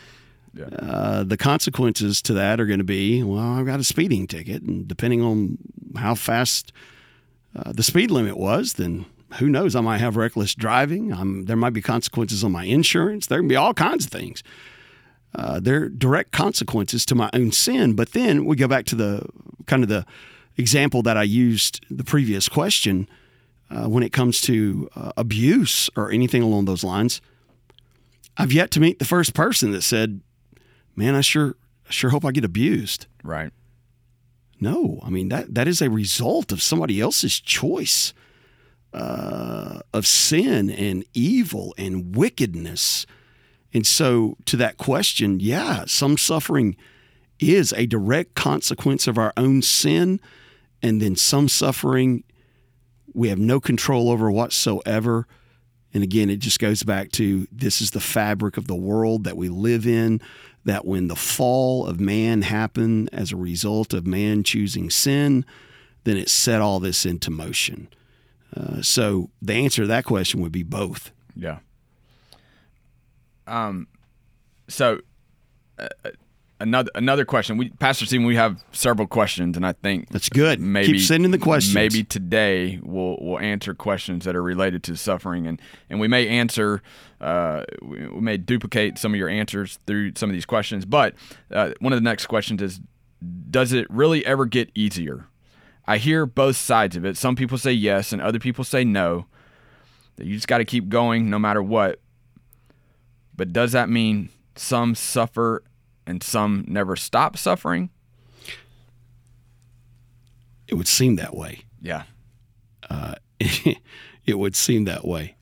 yeah. 0.53 0.65
uh, 0.65 1.23
the 1.23 1.37
consequences 1.37 2.21
to 2.23 2.33
that 2.33 2.59
are 2.59 2.65
going 2.65 2.79
to 2.79 2.85
be 2.85 3.23
well, 3.23 3.39
I've 3.39 3.65
got 3.65 3.79
a 3.79 3.83
speeding 3.83 4.27
ticket, 4.27 4.61
and 4.61 4.87
depending 4.87 5.21
on 5.21 5.57
how 5.95 6.15
fast 6.15 6.71
uh, 7.55 7.71
the 7.71 7.83
speed 7.83 8.11
limit 8.11 8.37
was, 8.37 8.73
then 8.73 9.05
who 9.39 9.49
knows? 9.49 9.75
I 9.75 9.81
might 9.81 9.99
have 9.99 10.15
reckless 10.15 10.55
driving. 10.55 11.11
I'm, 11.11 11.45
there 11.45 11.57
might 11.57 11.73
be 11.73 11.81
consequences 11.81 12.43
on 12.43 12.51
my 12.51 12.65
insurance. 12.65 13.27
There 13.27 13.39
can 13.39 13.47
be 13.47 13.55
all 13.55 13.73
kinds 13.73 14.05
of 14.05 14.11
things. 14.11 14.43
Uh, 15.33 15.59
there 15.59 15.83
are 15.83 15.89
direct 15.89 16.31
consequences 16.31 17.05
to 17.07 17.15
my 17.15 17.29
own 17.33 17.51
sin. 17.51 17.93
But 17.93 18.13
then 18.13 18.45
we 18.45 18.55
go 18.55 18.67
back 18.67 18.85
to 18.85 18.95
the 18.95 19.27
kind 19.65 19.83
of 19.83 19.89
the 19.89 20.05
example 20.57 21.01
that 21.03 21.17
I 21.17 21.23
used 21.23 21.85
the 21.89 22.03
previous 22.03 22.47
question 22.47 23.09
uh, 23.69 23.87
when 23.87 24.03
it 24.03 24.13
comes 24.13 24.41
to 24.41 24.89
uh, 24.95 25.11
abuse 25.17 25.89
or 25.95 26.11
anything 26.11 26.41
along 26.41 26.65
those 26.65 26.83
lines. 26.83 27.21
I've 28.37 28.53
yet 28.53 28.71
to 28.71 28.79
meet 28.79 28.99
the 28.99 29.05
first 29.05 29.33
person 29.33 29.71
that 29.71 29.81
said, 29.81 30.21
"Man, 30.95 31.15
I 31.15 31.21
sure 31.21 31.55
sure 31.89 32.09
hope 32.09 32.25
I 32.25 32.31
get 32.31 32.45
abused." 32.45 33.07
Right. 33.23 33.51
No, 34.59 34.99
I 35.03 35.09
mean 35.09 35.29
that 35.29 35.53
that 35.53 35.67
is 35.67 35.81
a 35.81 35.89
result 35.89 36.51
of 36.51 36.61
somebody 36.61 36.99
else's 36.99 37.39
choice 37.39 38.13
uh, 38.93 39.79
of 39.93 40.07
sin 40.07 40.69
and 40.69 41.03
evil 41.13 41.73
and 41.77 42.15
wickedness. 42.15 43.05
And 43.73 43.85
so, 43.85 44.37
to 44.45 44.55
that 44.57 44.77
question, 44.77 45.41
yeah, 45.41 45.83
some 45.85 46.17
suffering 46.17 46.77
is 47.39 47.73
a 47.73 47.85
direct 47.85 48.35
consequence 48.35 49.05
of 49.05 49.17
our 49.17 49.33
own 49.35 49.61
sin 49.61 50.21
and 50.81 51.01
then 51.01 51.17
some 51.17 51.49
suffering 51.49 52.23
we 53.15 53.29
have 53.29 53.39
no 53.39 53.59
control 53.59 54.11
over 54.11 54.29
whatsoever. 54.29 55.25
And 55.93 56.03
again, 56.03 56.29
it 56.29 56.37
just 56.37 56.59
goes 56.59 56.83
back 56.83 57.11
to 57.13 57.47
this 57.51 57.81
is 57.81 57.91
the 57.91 58.01
fabric 58.01 58.57
of 58.57 58.67
the 58.67 58.75
world 58.75 59.23
that 59.23 59.37
we 59.37 59.47
live 59.49 59.87
in. 59.87 60.21
That 60.65 60.85
when 60.85 61.07
the 61.07 61.15
fall 61.15 61.85
of 61.85 61.99
man 61.99 62.41
happened 62.41 63.09
as 63.13 63.31
a 63.31 63.37
result 63.37 63.93
of 63.93 64.05
man 64.05 64.43
choosing 64.43 64.89
sin, 64.89 65.45
then 66.03 66.17
it 66.17 66.27
set 66.27 66.59
all 66.59 66.79
this 66.79 67.05
into 67.05 67.31
motion. 67.31 67.87
Uh, 68.55 68.81
so 68.81 69.29
the 69.41 69.53
answer 69.53 69.83
to 69.83 69.87
that 69.87 70.05
question 70.05 70.41
would 70.41 70.51
be 70.51 70.63
both. 70.63 71.11
Yeah. 71.35 71.59
Um. 73.47 73.87
So, 74.67 75.01
uh, 75.77 75.87
another 76.59 76.91
another 76.95 77.25
question. 77.25 77.57
We 77.57 77.69
Pastor 77.69 78.05
Stephen, 78.05 78.25
we 78.25 78.35
have 78.35 78.63
several 78.71 79.07
questions, 79.07 79.57
and 79.57 79.65
I 79.65 79.73
think 79.73 80.09
that's 80.09 80.29
good. 80.29 80.59
Maybe 80.59 80.93
keep 80.93 81.01
sending 81.01 81.31
the 81.31 81.37
questions. 81.37 81.75
Maybe 81.75 82.03
today 82.03 82.79
we'll 82.83 83.17
we'll 83.19 83.39
answer 83.39 83.73
questions 83.73 84.25
that 84.25 84.35
are 84.35 84.43
related 84.43 84.83
to 84.83 84.97
suffering, 84.97 85.47
and 85.47 85.61
and 85.89 85.99
we 85.99 86.07
may 86.07 86.27
answer. 86.27 86.81
Uh, 87.19 87.63
we, 87.81 88.07
we 88.07 88.21
may 88.21 88.37
duplicate 88.37 88.97
some 88.97 89.13
of 89.13 89.17
your 89.17 89.29
answers 89.29 89.79
through 89.87 90.13
some 90.15 90.29
of 90.29 90.33
these 90.33 90.45
questions, 90.45 90.85
but 90.85 91.15
uh, 91.51 91.71
one 91.79 91.93
of 91.93 91.97
the 91.97 92.03
next 92.03 92.27
questions 92.27 92.61
is: 92.61 92.79
Does 93.49 93.71
it 93.71 93.87
really 93.89 94.25
ever 94.25 94.45
get 94.45 94.69
easier? 94.75 95.27
I 95.87 95.97
hear 95.97 96.25
both 96.25 96.55
sides 96.55 96.95
of 96.95 97.05
it. 97.05 97.15
Some 97.15 97.35
people 97.35 97.57
say 97.57 97.71
yes, 97.71 98.11
and 98.11 98.21
other 98.21 98.39
people 98.39 98.63
say 98.63 98.83
no. 98.83 99.27
That 100.17 100.27
you 100.27 100.35
just 100.35 100.47
got 100.47 100.59
to 100.59 100.65
keep 100.65 100.87
going 100.87 101.29
no 101.29 101.37
matter 101.37 101.61
what. 101.61 101.99
But 103.35 103.51
does 103.51 103.73
that 103.73 103.89
mean 103.89 104.29
some 104.55 104.95
suffer 104.95 105.61
and 106.05 106.21
some 106.23 106.65
never 106.67 106.95
stop 106.95 107.37
suffering? 107.37 107.89
It 110.67 110.75
would 110.75 110.87
seem 110.87 111.15
that 111.17 111.35
way. 111.35 111.61
Yeah. 111.81 112.03
Uh, 112.89 113.15
it 113.39 114.39
would 114.39 114.55
seem 114.55 114.85
that 114.85 115.05
way. 115.05 115.35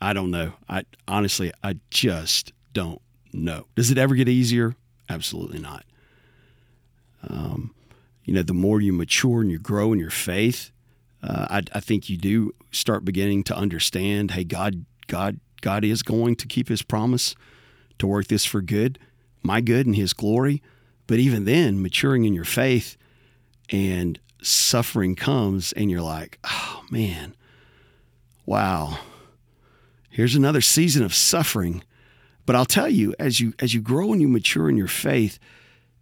I 0.00 0.12
don't 0.12 0.30
know. 0.30 0.54
I 0.68 0.84
honestly, 1.06 1.52
I 1.62 1.76
just 1.90 2.52
don't 2.72 3.00
know. 3.32 3.66
Does 3.76 3.90
it 3.90 3.98
ever 3.98 4.14
get 4.14 4.28
easier? 4.28 4.74
Absolutely 5.08 5.60
not. 5.60 5.84
Um, 7.28 7.74
you 8.24 8.34
know, 8.34 8.42
the 8.42 8.54
more 8.54 8.80
you 8.80 8.92
mature 8.92 9.42
and 9.42 9.50
you 9.50 9.58
grow 9.58 9.92
in 9.92 9.98
your 9.98 10.10
faith, 10.10 10.70
uh, 11.22 11.46
I, 11.50 11.62
I 11.72 11.80
think 11.80 12.08
you 12.08 12.16
do 12.16 12.52
start 12.70 13.04
beginning 13.04 13.44
to 13.44 13.56
understand. 13.56 14.32
Hey, 14.32 14.44
God, 14.44 14.84
God, 15.06 15.38
God 15.60 15.84
is 15.84 16.02
going 16.02 16.36
to 16.36 16.48
keep 16.48 16.68
His 16.68 16.82
promise 16.82 17.36
to 17.98 18.06
work 18.06 18.26
this 18.26 18.44
for 18.44 18.60
good 18.60 18.98
my 19.42 19.60
good 19.60 19.86
and 19.86 19.96
his 19.96 20.12
glory. 20.12 20.62
But 21.06 21.18
even 21.18 21.44
then, 21.44 21.82
maturing 21.82 22.24
in 22.24 22.34
your 22.34 22.44
faith 22.44 22.96
and 23.70 24.18
suffering 24.42 25.14
comes, 25.14 25.72
and 25.72 25.90
you're 25.90 26.02
like, 26.02 26.38
oh 26.44 26.82
man, 26.90 27.34
wow, 28.46 28.98
here's 30.10 30.34
another 30.34 30.60
season 30.60 31.02
of 31.02 31.14
suffering. 31.14 31.82
But 32.44 32.56
I'll 32.56 32.64
tell 32.64 32.88
you, 32.88 33.14
as 33.18 33.40
you 33.40 33.54
as 33.58 33.74
you 33.74 33.80
grow 33.80 34.12
and 34.12 34.20
you 34.20 34.28
mature 34.28 34.68
in 34.68 34.76
your 34.76 34.88
faith, 34.88 35.38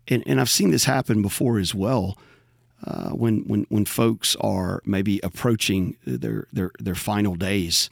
and, 0.08 0.22
and 0.26 0.40
I've 0.40 0.50
seen 0.50 0.70
this 0.70 0.84
happen 0.84 1.22
before 1.22 1.58
as 1.58 1.74
well, 1.74 2.16
uh, 2.84 3.10
when 3.10 3.40
when 3.40 3.66
when 3.68 3.84
folks 3.84 4.36
are 4.36 4.82
maybe 4.84 5.20
approaching 5.22 5.96
their 6.04 6.46
their 6.52 6.70
their 6.78 6.94
final 6.94 7.34
days, 7.34 7.90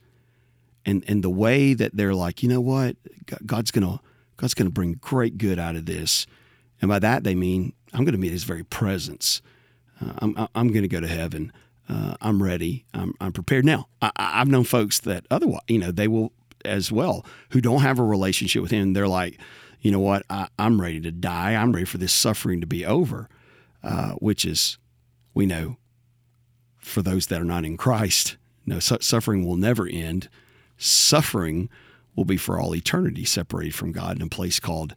and 0.87 1.05
and 1.07 1.23
the 1.23 1.31
way 1.31 1.75
that 1.75 1.95
they're 1.97 2.15
like, 2.15 2.43
you 2.43 2.49
know 2.49 2.61
what, 2.61 2.97
God's 3.45 3.71
gonna 3.71 4.01
God's 4.39 4.55
going 4.55 4.69
to 4.69 4.73
bring 4.73 4.95
great 4.95 5.37
good 5.37 5.59
out 5.59 5.77
of 5.77 5.85
this. 5.87 6.27
And 6.81 6.89
by 6.89 6.99
that, 7.01 7.25
they 7.25 7.35
mean 7.35 7.75
I'm 7.93 8.05
going 8.05 8.15
to 8.15 8.19
meet 8.19 8.33
his 8.33 8.45
very 8.45 8.65
presence. 8.65 9.43
Uh, 10.01 10.13
I'm, 10.19 10.49
I'm 10.55 10.69
going 10.69 10.83
to 10.83 10.89
go 10.89 11.01
to 11.01 11.07
heaven. 11.07 11.53
Uh, 11.89 12.15
I'm 12.21 12.43
ready. 12.43 12.87
I'm, 12.95 13.15
I'm 13.21 13.33
prepared. 13.33 13.65
Now, 13.67 13.89
I, 14.01 14.11
have 14.17 14.49
known 14.49 14.65
folks 14.65 15.01
that 15.01 15.27
otherwise, 15.31 15.63
you 15.69 15.79
know, 15.79 15.91
they 15.91 16.09
will 16.09 16.33
as 16.65 16.91
well, 16.91 17.25
who 17.51 17.61
don't 17.61 17.83
have 17.83 17.99
a 17.99 18.05
relationship 18.05 18.63
with 18.63 18.71
him. 18.71 18.93
They're 18.95 19.09
like, 19.09 19.39
you 19.81 19.91
know 19.93 20.01
what? 20.01 20.25
I, 20.31 20.49
I'm 20.59 20.81
ready 20.81 21.01
to 21.01 21.13
die. 21.13 21.55
I'm 21.55 21.73
ready 21.73 21.87
for 21.87 21.99
this 21.99 22.13
suffering 22.13 22.61
to 22.61 22.67
be 22.67 22.85
over. 22.87 23.29
uh, 23.83 24.13
which 24.15 24.45
is, 24.45 24.79
we 25.35 25.47
know, 25.47 25.77
for 26.79 27.03
those 27.03 27.27
that 27.29 27.41
are 27.41 27.45
not 27.45 27.65
in 27.65 27.77
Christ, 27.77 28.37
no 28.67 28.79
su- 28.81 28.99
suffering 29.01 29.47
will 29.47 29.57
never 29.57 29.87
end. 29.87 30.29
Suffering 30.77 31.69
will 32.19 32.25
be 32.25 32.37
for 32.37 32.59
all 32.59 32.75
eternity, 32.75 33.25
separated 33.25 33.75
from 33.77 33.93
God 33.93 34.17
in 34.17 34.23
a 34.23 34.29
place 34.29 34.59
called 34.59 34.95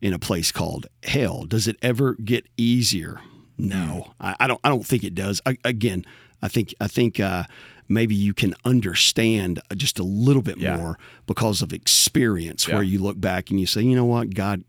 in 0.00 0.12
a 0.12 0.18
place 0.18 0.52
called 0.52 0.86
hell. 1.02 1.44
Does 1.44 1.66
it 1.66 1.76
ever 1.82 2.14
get 2.14 2.46
easier? 2.56 3.20
No, 3.58 4.12
I, 4.20 4.36
I 4.38 4.46
don't. 4.46 4.60
I 4.62 4.68
don't 4.68 4.86
think 4.86 5.02
it 5.02 5.14
does. 5.14 5.42
I, 5.44 5.56
again, 5.64 6.04
I 6.40 6.46
think 6.48 6.72
I 6.80 6.86
think 6.86 7.18
uh, 7.18 7.44
maybe 7.88 8.14
you 8.14 8.32
can 8.32 8.54
understand 8.64 9.60
just 9.74 9.98
a 9.98 10.02
little 10.04 10.42
bit 10.42 10.58
Yeah. 10.58 10.76
more 10.76 10.98
because 11.26 11.62
of 11.62 11.72
experience, 11.72 12.68
Yeah. 12.68 12.74
where 12.74 12.84
you 12.84 13.00
look 13.00 13.20
back 13.20 13.50
and 13.50 13.58
you 13.58 13.66
say, 13.66 13.82
you 13.82 13.96
know 13.96 14.04
what, 14.04 14.32
God, 14.34 14.62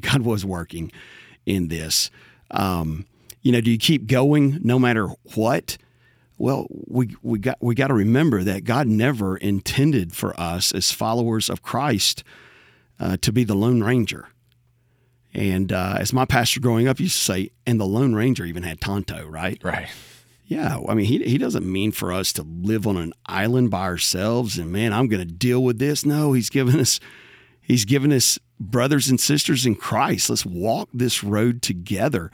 God 0.00 0.22
was 0.22 0.44
working 0.44 0.92
in 1.46 1.68
this. 1.68 2.10
Um, 2.50 3.06
you 3.40 3.52
know, 3.52 3.60
do 3.62 3.70
you 3.70 3.78
keep 3.78 4.06
going 4.06 4.58
no 4.62 4.78
matter 4.78 5.08
what? 5.34 5.78
Well, 6.38 6.66
we 6.70 7.14
we 7.22 7.38
got 7.38 7.58
we 7.60 7.74
got 7.74 7.88
to 7.88 7.94
remember 7.94 8.42
that 8.42 8.64
God 8.64 8.86
never 8.86 9.36
intended 9.36 10.14
for 10.14 10.38
us 10.40 10.72
as 10.72 10.90
followers 10.90 11.48
of 11.48 11.62
Christ 11.62 12.24
uh, 12.98 13.16
to 13.20 13.32
be 13.32 13.44
the 13.44 13.54
Lone 13.54 13.82
Ranger. 13.82 14.28
And 15.34 15.72
uh, 15.72 15.96
as 15.98 16.12
my 16.12 16.24
pastor 16.24 16.60
growing 16.60 16.86
up 16.88 17.00
used 17.00 17.16
to 17.18 17.24
say, 17.24 17.50
and 17.66 17.80
the 17.80 17.86
Lone 17.86 18.14
Ranger 18.14 18.44
even 18.44 18.64
had 18.64 18.80
Tonto, 18.80 19.26
right? 19.26 19.58
Right. 19.62 19.88
Yeah, 20.44 20.80
I 20.86 20.94
mean, 20.94 21.06
he, 21.06 21.24
he 21.24 21.38
doesn't 21.38 21.64
mean 21.64 21.92
for 21.92 22.12
us 22.12 22.32
to 22.34 22.42
live 22.42 22.86
on 22.86 22.98
an 22.98 23.14
island 23.24 23.70
by 23.70 23.84
ourselves 23.84 24.58
and 24.58 24.70
man, 24.70 24.92
I'm 24.92 25.08
going 25.08 25.26
to 25.26 25.34
deal 25.34 25.62
with 25.64 25.78
this. 25.78 26.04
No, 26.04 26.34
he's 26.34 26.50
given 26.50 26.78
us 26.78 27.00
he's 27.62 27.84
given 27.84 28.12
us 28.12 28.38
brothers 28.60 29.08
and 29.08 29.20
sisters 29.20 29.64
in 29.66 29.74
Christ. 29.74 30.30
Let's 30.30 30.44
walk 30.46 30.88
this 30.92 31.22
road 31.24 31.62
together, 31.62 32.30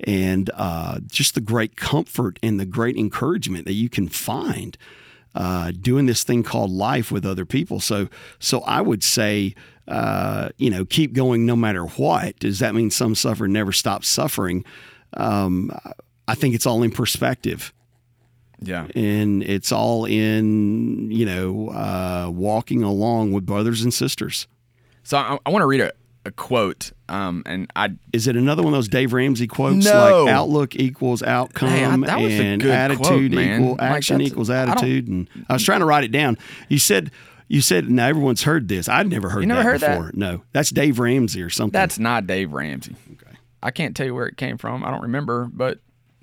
and 0.00 0.50
uh, 0.54 1.00
just 1.06 1.34
the 1.34 1.40
great 1.40 1.76
comfort 1.76 2.38
and 2.42 2.58
the 2.58 2.66
great 2.66 2.96
encouragement 2.96 3.64
that 3.66 3.74
you 3.74 3.88
can 3.88 4.08
find 4.08 4.76
uh, 5.34 5.72
doing 5.80 6.06
this 6.06 6.24
thing 6.24 6.42
called 6.42 6.70
life 6.70 7.10
with 7.12 7.24
other 7.26 7.44
people. 7.44 7.80
So, 7.80 8.08
so 8.38 8.60
I 8.62 8.80
would 8.80 9.04
say, 9.04 9.54
uh, 9.86 10.48
you 10.56 10.70
know, 10.70 10.84
keep 10.84 11.12
going 11.12 11.46
no 11.46 11.54
matter 11.54 11.84
what. 11.84 12.38
Does 12.38 12.58
that 12.60 12.74
mean 12.74 12.90
some 12.90 13.14
suffer 13.14 13.46
never 13.46 13.72
stop 13.72 14.04
suffering? 14.04 14.64
Um, 15.14 15.70
I 16.26 16.34
think 16.34 16.54
it's 16.54 16.66
all 16.66 16.82
in 16.82 16.90
perspective 16.90 17.72
Yeah. 18.60 18.86
and 18.94 19.42
it's 19.42 19.72
all 19.72 20.04
in 20.04 21.10
you 21.10 21.24
know 21.24 21.68
uh, 21.70 22.30
walking 22.30 22.82
along 22.82 23.32
with 23.32 23.46
brothers 23.46 23.82
and 23.82 23.94
sisters. 23.94 24.46
So 25.08 25.16
I, 25.16 25.38
I 25.46 25.50
want 25.50 25.62
to 25.62 25.66
read 25.66 25.80
a, 25.80 25.90
a 26.26 26.30
quote, 26.30 26.92
um, 27.08 27.42
and 27.46 27.70
I 27.74 27.92
Is 28.12 28.26
it 28.26 28.36
another 28.36 28.62
one 28.62 28.74
of 28.74 28.76
those 28.76 28.88
Dave 28.88 29.14
Ramsey 29.14 29.46
quotes 29.46 29.86
No. 29.86 30.24
like 30.24 30.34
outlook 30.34 30.76
equals 30.76 31.22
outcome 31.22 31.70
Hey, 31.70 31.82
I- 31.82 31.96
that 31.96 32.20
was 32.20 32.34
a 32.34 32.42
and 32.42 32.60
good 32.60 32.70
attitude 32.70 33.32
man. 33.32 33.62
equal 33.62 33.70
Like, 33.76 33.80
action 33.80 34.18
that's- 34.18 34.30
equals 34.32 34.50
I 34.50 34.66
don't- 34.66 34.76
attitude? 34.76 35.08
And 35.08 35.28
I 35.48 35.54
was 35.54 35.62
trying 35.64 35.80
to 35.80 35.86
write 35.86 36.04
it 36.04 36.12
down. 36.12 36.36
You 36.68 36.78
said 36.78 37.10
you 37.50 37.62
said 37.62 37.88
now 37.88 38.06
everyone's 38.06 38.42
heard 38.42 38.68
this. 38.68 38.86
I'd 38.90 39.08
never 39.08 39.30
heard 39.30 39.46
never 39.48 39.60
that 39.60 39.64
heard 39.64 39.80
that? 39.80 39.96
before. 39.96 40.10
No, 40.12 40.42
that's 40.52 40.68
Dave 40.68 40.98
Ramsey 40.98 41.40
or 41.40 41.48
something. 41.48 41.72
that's 41.72 41.98
not 41.98 42.26
Dave 42.26 42.52
Ramsey. 42.52 42.94
okay. 43.14 43.38
I 43.62 43.70
can't 43.70 43.96
tell 43.96 44.04
you 44.04 44.14
where 44.14 44.26
it 44.26 44.36
came 44.36 44.58
from. 44.58 44.84
I 44.84 44.90
don't 44.90 45.00
remember, 45.04 45.48
but 45.50 45.78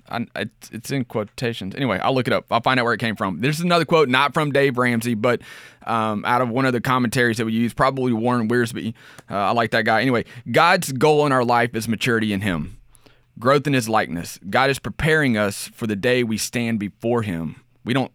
I, 0.08 0.46
it's, 0.70 0.90
in 0.90 1.04
quotations. 1.04 1.74
Anyway, 1.74 1.98
I'll 1.98 2.14
look 2.14 2.26
it 2.26 2.32
up. 2.32 2.46
I'll 2.50 2.60
find 2.60 2.78
out 2.78 2.84
where 2.84 2.94
it 2.94 3.00
came 3.00 3.16
from. 3.16 3.40
There's 3.40 3.60
another 3.60 3.84
quote, 3.84 4.08
not 4.08 4.34
from 4.34 4.52
Dave 4.52 4.78
Ramsey, 4.78 5.14
but 5.14 5.42
um, 5.86 6.24
out 6.24 6.40
of 6.40 6.48
one 6.48 6.64
of 6.64 6.72
the 6.72 6.80
commentaries 6.80 7.38
that 7.38 7.44
we 7.44 7.52
use, 7.52 7.74
probably 7.74 8.12
Warren 8.12 8.48
Wiersbe. 8.48 8.94
Uh, 9.30 9.34
I 9.36 9.52
like 9.52 9.70
that 9.72 9.84
guy. 9.84 10.00
Anyway, 10.00 10.24
God's 10.50 10.92
goal 10.92 11.26
in 11.26 11.32
our 11.32 11.44
life 11.44 11.74
is 11.74 11.88
maturity 11.88 12.32
in 12.32 12.40
Him, 12.40 12.78
growth 13.38 13.66
in 13.66 13.72
His 13.72 13.88
likeness. 13.88 14.38
God 14.48 14.70
is 14.70 14.78
preparing 14.78 15.36
us 15.36 15.68
for 15.74 15.86
the 15.86 15.96
day 15.96 16.22
we 16.22 16.38
stand 16.38 16.78
before 16.78 17.22
Him. 17.22 17.62
We 17.84 17.92
don't 17.92 18.12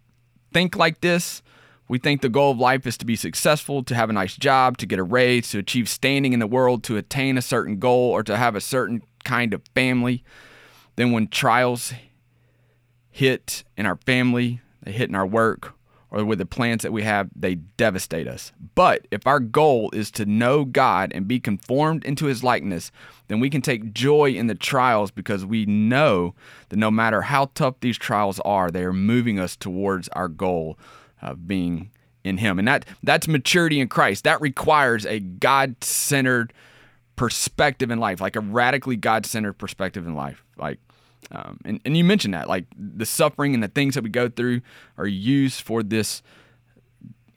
think 0.53 0.75
like 0.75 1.01
this. 1.01 1.41
We 1.87 1.97
think 1.97 2.21
the 2.21 2.29
goal 2.29 2.51
of 2.51 2.57
life 2.57 2.87
is 2.87 2.97
to 2.99 3.05
be 3.05 3.17
successful, 3.17 3.83
to 3.83 3.95
have 3.95 4.09
a 4.09 4.13
nice 4.13 4.37
job, 4.37 4.77
to 4.77 4.85
get 4.85 4.97
a 4.97 5.03
raise, 5.03 5.49
to 5.49 5.59
achieve 5.59 5.89
standing 5.89 6.31
in 6.31 6.39
the 6.39 6.47
world, 6.47 6.85
to 6.85 6.95
attain 6.95 7.37
a 7.37 7.41
certain 7.41 7.79
goal, 7.79 8.11
or 8.11 8.23
to 8.23 8.37
have 8.37 8.55
a 8.55 8.61
certain 8.61 9.01
kind 9.25 9.53
of 9.53 9.61
family. 9.75 10.23
Then, 10.95 11.11
when 11.11 11.27
trials 11.27 11.93
hit 13.09 13.63
in 13.77 13.85
our 13.85 13.97
family, 13.97 14.61
they 14.83 14.91
hit 14.91 15.09
in 15.09 15.15
our 15.15 15.27
work, 15.27 15.73
or 16.09 16.25
with 16.25 16.39
the 16.39 16.45
plans 16.45 16.83
that 16.83 16.91
we 16.91 17.03
have, 17.03 17.29
they 17.35 17.55
devastate 17.55 18.27
us. 18.27 18.51
But 18.75 19.07
if 19.11 19.25
our 19.25 19.39
goal 19.39 19.89
is 19.93 20.11
to 20.11 20.25
know 20.25 20.65
God 20.65 21.11
and 21.13 21.27
be 21.27 21.39
conformed 21.39 22.03
into 22.03 22.25
his 22.25 22.43
likeness, 22.43 22.91
then 23.29 23.39
we 23.39 23.49
can 23.49 23.61
take 23.61 23.93
joy 23.93 24.31
in 24.31 24.47
the 24.47 24.55
trials 24.55 25.09
because 25.09 25.45
we 25.45 25.65
know 25.65 26.35
that 26.67 26.75
no 26.75 26.91
matter 26.91 27.21
how 27.21 27.51
tough 27.55 27.75
these 27.79 27.97
trials 27.97 28.41
are, 28.41 28.69
they 28.69 28.83
are 28.83 28.91
moving 28.91 29.39
us 29.39 29.55
towards 29.55 30.09
our 30.09 30.27
goal 30.27 30.77
of 31.21 31.47
being 31.47 31.91
in 32.25 32.37
him. 32.39 32.59
And 32.59 32.67
that 32.67 32.85
that's 33.01 33.29
maturity 33.29 33.79
in 33.79 33.87
Christ. 33.87 34.25
That 34.25 34.41
requires 34.41 35.05
a 35.05 35.19
God-centered 35.19 36.51
perspective 37.15 37.91
in 37.91 37.99
life, 37.99 38.21
like 38.21 38.35
a 38.35 38.39
radically 38.39 38.95
God-centered 38.95 39.53
perspective 39.53 40.05
in 40.05 40.15
life. 40.15 40.43
Like 40.57 40.79
um, 41.31 41.59
and, 41.63 41.79
and 41.85 41.95
you 41.95 42.03
mentioned 42.03 42.33
that, 42.33 42.47
like 42.49 42.65
the 42.75 43.05
suffering 43.05 43.53
and 43.53 43.63
the 43.63 43.67
things 43.67 43.95
that 43.95 44.03
we 44.03 44.09
go 44.09 44.27
through 44.27 44.61
are 44.97 45.07
used 45.07 45.61
for 45.61 45.83
this 45.83 46.21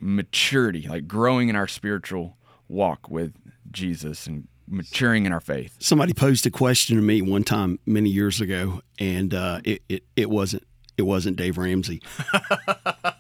maturity, 0.00 0.86
like 0.88 1.06
growing 1.06 1.48
in 1.48 1.56
our 1.56 1.68
spiritual 1.68 2.36
walk 2.68 3.08
with 3.08 3.34
Jesus 3.70 4.26
and 4.26 4.48
maturing 4.66 5.26
in 5.26 5.32
our 5.32 5.40
faith. 5.40 5.76
Somebody 5.78 6.12
posed 6.12 6.46
a 6.46 6.50
question 6.50 6.96
to 6.96 7.02
me 7.02 7.22
one 7.22 7.44
time 7.44 7.78
many 7.86 8.10
years 8.10 8.40
ago, 8.40 8.80
and 8.98 9.32
uh, 9.32 9.60
it, 9.64 9.82
it 9.88 10.04
it 10.16 10.30
wasn't 10.30 10.64
it 10.96 11.02
wasn't 11.02 11.36
Dave 11.36 11.58
Ramsey. 11.58 12.02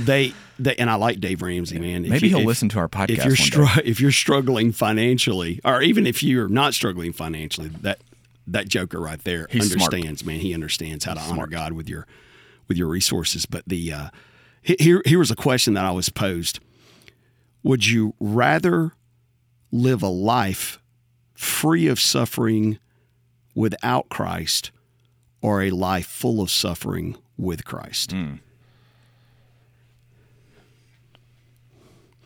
they 0.00 0.34
they 0.58 0.76
and 0.76 0.88
I 0.90 0.94
like 0.94 1.20
Dave 1.20 1.42
Ramsey, 1.42 1.78
man. 1.78 2.04
If 2.04 2.10
Maybe 2.10 2.28
you- 2.28 2.36
he'll 2.36 2.40
if- 2.40 2.46
listen 2.46 2.68
to 2.70 2.78
our 2.78 2.88
podcast. 2.88 3.10
if 3.10 3.16
you're 3.18 3.26
one 3.26 3.36
day. 3.36 3.72
str- 3.74 3.80
if 3.84 4.00
you're 4.00 4.12
struggling 4.12 4.72
financially, 4.72 5.60
or 5.64 5.82
even 5.82 6.06
if 6.06 6.22
you're 6.22 6.48
not 6.48 6.74
struggling 6.74 7.12
financially, 7.12 7.68
that 7.82 8.00
that 8.46 8.68
joker 8.68 9.00
right 9.00 9.22
there 9.24 9.46
He's 9.50 9.70
smart. 9.72 9.92
understands, 9.94 10.24
man. 10.24 10.40
He 10.40 10.52
understands 10.54 11.04
how 11.04 11.14
to 11.14 11.20
honor 11.20 11.46
God 11.46 11.72
with 11.72 11.88
your 11.88 12.06
with 12.68 12.76
your 12.76 12.88
resources. 12.88 13.46
But 13.46 13.62
the 13.66 13.92
uh, 13.92 14.08
here 14.62 15.02
here 15.04 15.18
was 15.18 15.30
a 15.30 15.36
question 15.36 15.74
that 15.74 15.84
I 15.84 15.90
was 15.92 16.08
posed: 16.08 16.58
Would 17.62 17.86
you 17.86 18.14
rather 18.20 18.92
live 19.70 20.02
a 20.02 20.08
life 20.08 20.78
free 21.34 21.86
of 21.86 21.98
suffering 21.98 22.78
without 23.54 24.08
Christ, 24.08 24.70
or 25.40 25.62
a 25.62 25.70
life 25.70 26.06
full 26.06 26.40
of 26.40 26.50
suffering 26.50 27.16
with 27.36 27.64
Christ? 27.64 28.10
Mm. 28.10 28.40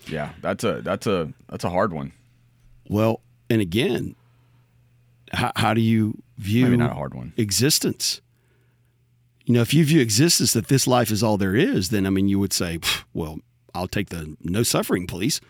Yeah, 0.06 0.32
that's 0.40 0.64
a 0.64 0.80
that's 0.82 1.06
a 1.06 1.32
that's 1.48 1.64
a 1.64 1.70
hard 1.70 1.92
one. 1.92 2.12
Well, 2.88 3.20
and 3.50 3.60
again, 3.60 4.14
how, 5.32 5.52
how 5.56 5.74
do 5.74 5.80
you 5.80 6.22
view 6.38 6.64
Maybe 6.64 6.76
not 6.76 6.92
a 6.92 6.94
hard 6.94 7.14
one. 7.14 7.32
existence? 7.36 8.20
You 9.44 9.54
know, 9.54 9.60
if 9.60 9.72
you 9.74 9.84
view 9.84 10.00
existence 10.00 10.52
that 10.54 10.68
this 10.68 10.86
life 10.86 11.10
is 11.10 11.22
all 11.22 11.36
there 11.36 11.54
is, 11.54 11.90
then 11.90 12.06
I 12.06 12.10
mean, 12.10 12.28
you 12.28 12.38
would 12.38 12.52
say, 12.52 12.80
well, 13.14 13.38
I'll 13.74 13.86
take 13.88 14.08
the 14.08 14.36
no 14.42 14.62
suffering, 14.62 15.06
please. 15.06 15.40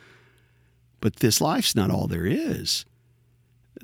But 1.00 1.16
this 1.16 1.40
life's 1.40 1.74
not 1.74 1.90
all 1.90 2.06
there 2.06 2.26
is. 2.26 2.84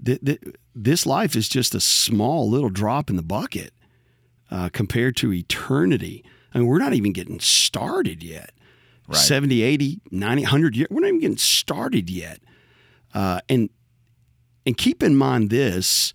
Th- 0.04 0.20
th- 0.24 0.40
This 0.74 1.04
life 1.06 1.36
is 1.36 1.48
just 1.48 1.74
a 1.74 1.80
small 1.80 2.48
little 2.48 2.70
drop 2.70 3.10
in 3.10 3.16
the 3.16 3.22
bucket 3.22 3.72
uh, 4.50 4.68
compared 4.72 5.16
to 5.18 5.32
eternity. 5.32 6.24
I 6.54 6.58
mean, 6.58 6.66
we're 6.66 6.78
not 6.78 6.94
even 6.94 7.12
getting 7.12 7.40
started 7.40 8.22
yet. 8.22 8.52
Right. 9.08 9.16
70, 9.16 9.62
80, 9.62 10.00
90, 10.10 10.42
100 10.42 10.76
years. 10.76 10.88
We're 10.90 11.00
not 11.00 11.08
even 11.08 11.20
getting 11.20 11.36
started 11.36 12.08
yet. 12.08 12.40
Uh, 13.14 13.40
and 13.48 13.68
and 14.64 14.76
keep 14.76 15.02
in 15.02 15.16
mind 15.16 15.50
this, 15.50 16.12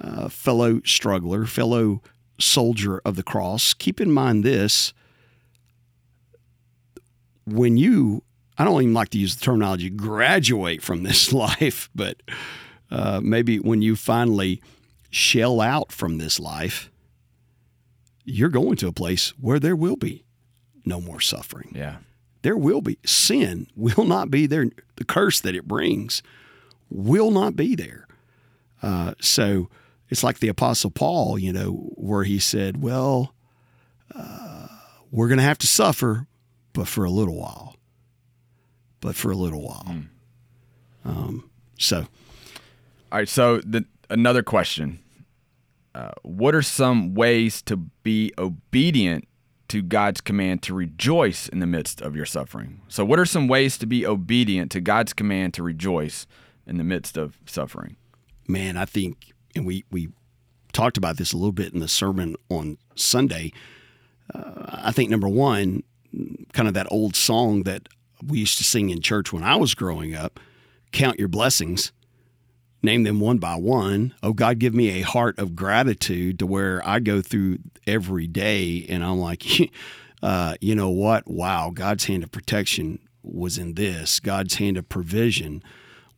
uh, 0.00 0.28
fellow 0.28 0.80
struggler, 0.84 1.44
fellow 1.44 2.02
soldier 2.38 3.00
of 3.04 3.16
the 3.16 3.22
cross. 3.22 3.74
Keep 3.74 4.00
in 4.00 4.10
mind 4.10 4.44
this: 4.44 4.92
when 7.44 7.76
you, 7.76 8.22
I 8.56 8.64
don't 8.64 8.80
even 8.80 8.94
like 8.94 9.10
to 9.10 9.18
use 9.18 9.36
the 9.36 9.44
terminology 9.44 9.90
graduate 9.90 10.82
from 10.82 11.02
this 11.02 11.32
life, 11.34 11.90
but 11.94 12.22
uh, 12.90 13.20
maybe 13.22 13.58
when 13.58 13.82
you 13.82 13.94
finally 13.94 14.62
shell 15.10 15.60
out 15.60 15.92
from 15.92 16.18
this 16.18 16.40
life, 16.40 16.90
you're 18.24 18.48
going 18.48 18.76
to 18.76 18.88
a 18.88 18.92
place 18.92 19.30
where 19.38 19.58
there 19.58 19.76
will 19.76 19.96
be 19.96 20.24
no 20.84 21.00
more 21.00 21.20
suffering. 21.20 21.72
Yeah. 21.74 21.96
there 22.42 22.56
will 22.56 22.80
be 22.80 22.98
sin 23.04 23.66
will 23.76 24.04
not 24.04 24.30
be 24.30 24.46
there. 24.46 24.66
The 24.96 25.04
curse 25.04 25.40
that 25.40 25.54
it 25.54 25.66
brings 25.68 26.22
will 26.90 27.30
not 27.30 27.56
be 27.56 27.74
there. 27.74 28.06
Uh, 28.82 29.14
so 29.20 29.68
it's 30.08 30.24
like 30.24 30.38
the 30.40 30.48
apostle 30.48 30.90
paul 30.90 31.38
you 31.38 31.52
know 31.52 31.72
where 31.94 32.24
he 32.24 32.38
said 32.38 32.82
well 32.82 33.34
uh, 34.14 34.66
we're 35.10 35.28
going 35.28 35.38
to 35.38 35.44
have 35.44 35.58
to 35.58 35.66
suffer 35.66 36.26
but 36.72 36.88
for 36.88 37.04
a 37.04 37.10
little 37.10 37.36
while 37.36 37.76
but 39.00 39.14
for 39.14 39.30
a 39.30 39.36
little 39.36 39.62
while. 39.62 39.96
Um, 41.04 41.50
so. 41.78 42.06
All 43.10 43.18
right, 43.18 43.28
so 43.28 43.58
the 43.60 43.84
another 44.10 44.42
question. 44.42 44.98
Uh, 45.94 46.10
what 46.22 46.54
are 46.54 46.62
some 46.62 47.14
ways 47.14 47.62
to 47.62 47.76
be 47.76 48.32
obedient 48.38 49.26
to 49.70 49.82
God's 49.82 50.20
command 50.20 50.62
to 50.64 50.74
rejoice 50.74 51.48
in 51.48 51.60
the 51.60 51.66
midst 51.66 52.00
of 52.02 52.16
your 52.16 52.26
suffering? 52.26 52.82
So, 52.88 53.04
what 53.04 53.18
are 53.18 53.24
some 53.24 53.48
ways 53.48 53.78
to 53.78 53.86
be 53.86 54.04
obedient 54.04 54.70
to 54.72 54.80
God's 54.80 55.12
command 55.12 55.54
to 55.54 55.62
rejoice 55.62 56.26
in 56.66 56.76
the 56.76 56.84
midst 56.84 57.16
of 57.16 57.38
suffering? 57.46 57.96
Man, 58.48 58.76
I 58.76 58.84
think, 58.84 59.32
and 59.54 59.64
we 59.64 59.84
we 59.90 60.08
talked 60.72 60.96
about 60.96 61.16
this 61.16 61.32
a 61.32 61.36
little 61.36 61.52
bit 61.52 61.72
in 61.72 61.80
the 61.80 61.88
sermon 61.88 62.36
on 62.48 62.78
Sunday. 62.96 63.52
Uh, 64.34 64.80
I 64.84 64.92
think 64.92 65.08
number 65.08 65.28
one, 65.28 65.84
kind 66.52 66.68
of 66.68 66.74
that 66.74 66.88
old 66.90 67.14
song 67.14 67.62
that 67.62 67.88
we 68.24 68.40
used 68.40 68.58
to 68.58 68.64
sing 68.64 68.90
in 68.90 69.00
church 69.00 69.32
when 69.32 69.44
I 69.44 69.54
was 69.54 69.74
growing 69.74 70.14
up, 70.14 70.40
"Count 70.92 71.18
your 71.18 71.28
blessings." 71.28 71.92
Name 72.82 73.02
them 73.02 73.20
one 73.20 73.38
by 73.38 73.56
one. 73.56 74.14
Oh, 74.22 74.32
God, 74.32 74.58
give 74.58 74.74
me 74.74 75.00
a 75.00 75.02
heart 75.02 75.38
of 75.38 75.54
gratitude 75.54 76.38
to 76.38 76.46
where 76.46 76.86
I 76.86 77.00
go 77.00 77.20
through 77.20 77.58
every 77.86 78.26
day 78.26 78.86
and 78.88 79.04
I'm 79.04 79.18
like, 79.18 79.44
uh, 80.22 80.54
you 80.60 80.74
know 80.74 80.90
what? 80.90 81.28
Wow, 81.28 81.70
God's 81.74 82.04
hand 82.04 82.22
of 82.22 82.32
protection 82.32 82.98
was 83.22 83.58
in 83.58 83.74
this, 83.74 84.20
God's 84.20 84.54
hand 84.54 84.76
of 84.76 84.88
provision 84.88 85.62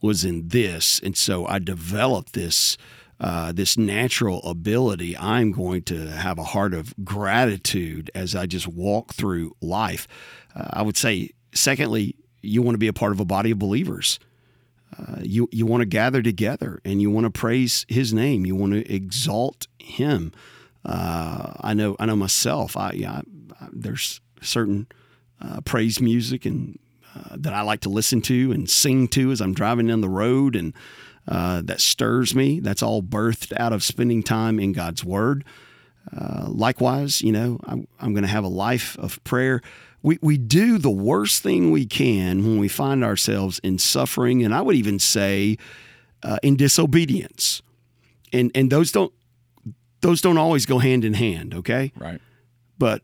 was 0.01 0.25
in 0.25 0.48
this. 0.48 1.01
And 1.01 1.16
so 1.16 1.46
I 1.46 1.59
developed 1.59 2.33
this. 2.33 2.77
Uh, 3.20 3.53
this 3.53 3.79
natural 3.79 4.42
ability, 4.42 5.16
I'm 5.16 5.53
going 5.53 5.83
to 5.83 6.09
have 6.09 6.40
a 6.40 6.42
heart 6.42 6.75
of 6.75 6.92
gratitude 7.05 8.11
as 8.16 8.35
I 8.35 8.46
just 8.46 8.66
walk 8.66 9.14
through 9.14 9.55
life. 9.61 10.09
Uh, 10.57 10.66
I 10.72 10.83
would 10.83 10.96
say, 10.96 11.31
secondly, 11.55 12.16
you 12.40 12.62
want 12.62 12.75
to 12.75 12.79
be 12.79 12.88
a 12.88 12.92
part 12.92 13.12
of 13.12 13.20
a 13.20 13.25
body 13.25 13.53
of 13.53 13.61
believers. 13.61 14.18
Uh, 14.98 15.20
you 15.22 15.48
you 15.52 15.64
want 15.64 15.81
to 15.81 15.87
gather 15.87 16.22
together 16.22 16.81
and 16.85 17.00
you 17.00 17.11
want 17.11 17.24
to 17.24 17.31
praise 17.31 17.87
His 17.88 18.12
name. 18.12 18.44
You 18.44 18.55
want 18.55 18.72
to 18.72 18.94
exalt 18.94 19.66
Him. 19.78 20.33
Uh, 20.85 21.55
I 21.61 21.74
know 21.74 21.96
I 21.98 22.07
know 22.07 22.16
myself. 22.16 22.76
I, 22.76 22.92
yeah, 22.92 23.12
I, 23.12 23.64
I 23.64 23.68
there's 23.72 24.20
certain 24.40 24.87
uh, 25.40 25.61
praise 25.62 26.00
music 26.00 26.44
and 26.44 26.78
uh, 27.14 27.37
that 27.37 27.52
I 27.52 27.62
like 27.62 27.81
to 27.81 27.88
listen 27.88 28.20
to 28.22 28.52
and 28.52 28.68
sing 28.68 29.09
to 29.09 29.31
as 29.33 29.40
I'm 29.40 29.55
driving 29.55 29.87
down 29.87 30.00
the 30.00 30.09
road, 30.09 30.57
and 30.57 30.74
uh, 31.26 31.62
that 31.64 31.81
stirs 31.81 32.35
me. 32.35 32.61
That's 32.61 32.83
all 32.83 33.02
birthed 33.02 33.52
out 33.59 33.72
of 33.72 33.83
spending 33.83 34.22
time 34.22 34.59
in 34.59 34.72
God's 34.72 35.05
Word. 35.05 35.44
likewise, 36.48 37.22
you 37.22 37.33
know, 37.33 37.61
I'm, 37.64 37.87
I'm 38.00 38.12
going 38.12 38.24
to 38.24 38.28
have 38.28 38.44
a 38.44 38.48
life 38.48 38.98
of 38.98 39.22
prayer 39.24 39.62
we, 40.03 40.19
we 40.21 40.37
do 40.37 40.79
the 40.79 40.91
worst 40.91 41.43
thing 41.43 41.71
we 41.71 41.87
can 41.87 42.45
when 42.45 42.59
we 42.59 42.69
find 42.69 43.05
ourselves 43.05 43.61
in 43.61 43.79
suffering, 43.79 44.45
and 44.45 44.55
I 44.55 44.61
would 44.61 44.77
even 44.77 44.99
say 44.99 45.59
uh, 46.23 46.38
in 46.43 46.57
disobedience. 46.57 47.62
And 48.33 48.51
and 48.55 48.71
those 48.71 48.93
don't 48.93 49.12
those 50.01 50.21
don't 50.21 50.38
always 50.38 50.67
go 50.67 50.79
hand 50.79 51.05
in 51.05 51.15
hand, 51.15 51.55
okay? 51.55 51.93
Right. 51.97 52.21
But 52.79 53.03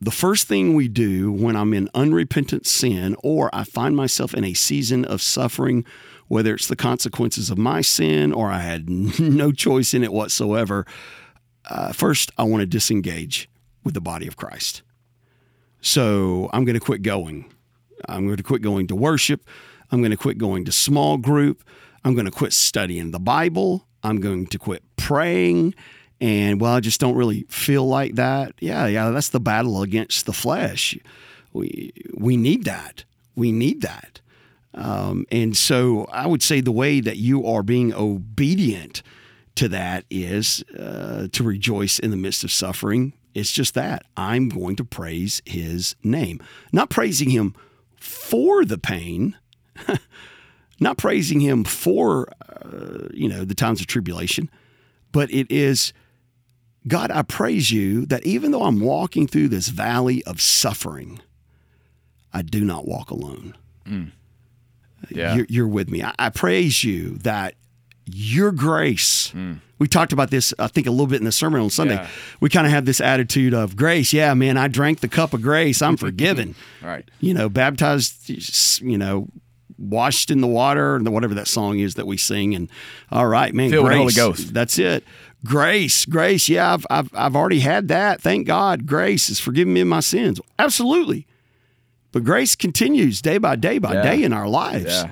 the 0.00 0.10
first 0.10 0.46
thing 0.46 0.74
we 0.74 0.86
do 0.86 1.32
when 1.32 1.56
I'm 1.56 1.72
in 1.72 1.88
unrepentant 1.94 2.66
sin 2.66 3.16
or 3.22 3.50
I 3.52 3.64
find 3.64 3.96
myself 3.96 4.34
in 4.34 4.44
a 4.44 4.54
season 4.54 5.04
of 5.04 5.22
suffering, 5.22 5.84
whether 6.28 6.54
it's 6.54 6.68
the 6.68 6.76
consequences 6.76 7.50
of 7.50 7.58
my 7.58 7.80
sin 7.80 8.32
or 8.32 8.50
I 8.50 8.60
had 8.60 8.88
no 9.18 9.50
choice 9.50 9.94
in 9.94 10.04
it 10.04 10.12
whatsoever, 10.12 10.86
uh, 11.68 11.92
first 11.92 12.30
I 12.38 12.44
want 12.44 12.60
to 12.60 12.66
disengage 12.66 13.48
with 13.82 13.94
the 13.94 14.00
body 14.00 14.26
of 14.26 14.36
Christ. 14.36 14.82
So 15.84 16.48
I'm 16.54 16.64
going 16.64 16.74
to 16.74 16.80
quit 16.80 17.02
going. 17.02 17.52
I'm 18.08 18.24
going 18.24 18.38
to 18.38 18.42
quit 18.42 18.62
going 18.62 18.86
to 18.86 18.96
worship. 18.96 19.46
I'm 19.92 20.00
going 20.00 20.12
to 20.12 20.16
quit 20.16 20.38
going 20.38 20.64
to 20.64 20.72
small 20.72 21.18
group. 21.18 21.62
I'm 22.04 22.14
going 22.14 22.24
to 22.24 22.30
quit 22.30 22.54
studying 22.54 23.10
the 23.10 23.20
Bible. 23.20 23.86
I'm 24.02 24.18
going 24.18 24.46
to 24.46 24.58
quit 24.58 24.82
praying. 24.96 25.74
And 26.22 26.58
well, 26.58 26.72
I 26.72 26.80
just 26.80 27.00
don't 27.00 27.14
really 27.14 27.44
feel 27.50 27.86
like 27.86 28.14
that. 28.14 28.54
Yeah, 28.60 28.86
yeah, 28.86 29.10
that's 29.10 29.28
the 29.28 29.40
battle 29.40 29.82
against 29.82 30.24
the 30.24 30.32
flesh. 30.32 30.96
We 31.52 31.92
we 32.14 32.38
need 32.38 32.64
that. 32.64 33.04
We 33.36 33.52
need 33.52 33.82
that. 33.82 34.22
Um, 34.72 35.26
and 35.30 35.54
so 35.54 36.06
I 36.06 36.26
would 36.26 36.42
say 36.42 36.62
the 36.62 36.72
way 36.72 37.00
that 37.00 37.18
you 37.18 37.46
are 37.46 37.62
being 37.62 37.92
obedient 37.92 39.02
to 39.56 39.68
that 39.68 40.06
is 40.08 40.64
uh, 40.78 41.28
to 41.30 41.44
rejoice 41.44 41.98
in 41.98 42.10
the 42.10 42.16
midst 42.16 42.42
of 42.42 42.50
suffering 42.50 43.12
it's 43.34 43.50
just 43.50 43.74
that 43.74 44.06
I'm 44.16 44.48
going 44.48 44.76
to 44.76 44.84
praise 44.84 45.42
his 45.44 45.96
name. 46.02 46.40
Not 46.72 46.88
praising 46.88 47.30
him 47.30 47.54
for 47.96 48.64
the 48.64 48.78
pain, 48.78 49.36
not 50.80 50.96
praising 50.96 51.40
him 51.40 51.64
for, 51.64 52.28
uh, 52.48 53.08
you 53.12 53.28
know, 53.28 53.44
the 53.44 53.54
times 53.54 53.80
of 53.80 53.86
tribulation, 53.86 54.48
but 55.10 55.30
it 55.32 55.50
is, 55.50 55.92
God, 56.86 57.10
I 57.10 57.22
praise 57.22 57.70
you 57.70 58.06
that 58.06 58.24
even 58.24 58.52
though 58.52 58.64
I'm 58.64 58.80
walking 58.80 59.26
through 59.26 59.48
this 59.48 59.68
valley 59.68 60.22
of 60.24 60.40
suffering, 60.40 61.20
I 62.32 62.42
do 62.42 62.64
not 62.64 62.86
walk 62.86 63.10
alone. 63.10 63.56
Mm. 63.84 64.12
Yeah. 65.10 65.34
You're, 65.34 65.46
you're, 65.48 65.68
with 65.68 65.90
me. 65.90 66.02
I, 66.02 66.14
I 66.18 66.30
praise 66.30 66.82
you 66.82 67.18
that 67.18 67.54
your 68.06 68.52
grace. 68.52 69.30
Mm. 69.32 69.60
We 69.78 69.88
talked 69.88 70.12
about 70.12 70.30
this, 70.30 70.54
I 70.58 70.68
think, 70.68 70.86
a 70.86 70.90
little 70.90 71.06
bit 71.06 71.18
in 71.18 71.24
the 71.24 71.32
sermon 71.32 71.60
on 71.60 71.70
Sunday. 71.70 71.96
Yeah. 71.96 72.08
We 72.40 72.48
kind 72.48 72.66
of 72.66 72.72
have 72.72 72.84
this 72.84 73.00
attitude 73.00 73.52
of 73.54 73.76
grace. 73.76 74.12
Yeah, 74.12 74.32
man, 74.34 74.56
I 74.56 74.68
drank 74.68 75.00
the 75.00 75.08
cup 75.08 75.34
of 75.34 75.42
grace. 75.42 75.82
I'm 75.82 75.96
forgiven. 75.96 76.54
right. 76.82 77.08
You 77.20 77.34
know, 77.34 77.48
baptized, 77.48 78.80
you 78.80 78.96
know, 78.96 79.28
washed 79.78 80.30
in 80.30 80.40
the 80.40 80.46
water, 80.46 80.96
and 80.96 81.12
whatever 81.12 81.34
that 81.34 81.48
song 81.48 81.80
is 81.80 81.94
that 81.94 82.06
we 82.06 82.16
sing. 82.16 82.54
And 82.54 82.70
all 83.10 83.26
right, 83.26 83.52
man, 83.52 83.70
Filled 83.70 83.86
grace. 83.86 83.98
Holy 83.98 84.12
Ghost. 84.12 84.54
That's 84.54 84.78
it. 84.78 85.04
Grace, 85.44 86.06
grace. 86.06 86.48
Yeah, 86.48 86.72
I've, 86.74 86.86
I've, 86.88 87.10
I've 87.12 87.36
already 87.36 87.60
had 87.60 87.88
that. 87.88 88.20
Thank 88.20 88.46
God. 88.46 88.86
Grace 88.86 89.28
is 89.28 89.40
forgiving 89.40 89.74
me 89.74 89.82
of 89.82 89.88
my 89.88 90.00
sins. 90.00 90.40
Absolutely. 90.58 91.26
But 92.12 92.24
grace 92.24 92.54
continues 92.54 93.20
day 93.20 93.38
by 93.38 93.56
day 93.56 93.78
by 93.78 93.94
yeah. 93.94 94.02
day 94.02 94.22
in 94.22 94.32
our 94.32 94.48
lives. 94.48 94.86
Yeah. 94.86 95.10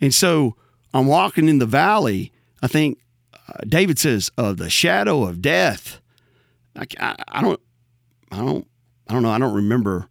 And 0.00 0.14
so, 0.14 0.56
I'm 0.94 1.06
walking 1.06 1.48
in 1.48 1.58
the 1.58 1.66
valley. 1.66 2.32
I 2.62 2.66
think 2.66 2.98
uh, 3.32 3.64
David 3.66 3.98
says 3.98 4.30
of 4.36 4.56
the 4.56 4.70
shadow 4.70 5.24
of 5.24 5.42
death. 5.42 6.00
I, 6.76 6.86
I, 6.98 7.16
I, 7.28 7.42
don't, 7.42 7.60
I 8.30 8.38
don't, 8.38 8.66
I 9.08 9.12
don't 9.12 9.22
know. 9.22 9.30
I 9.30 9.38
don't 9.38 9.54
remember. 9.54 10.08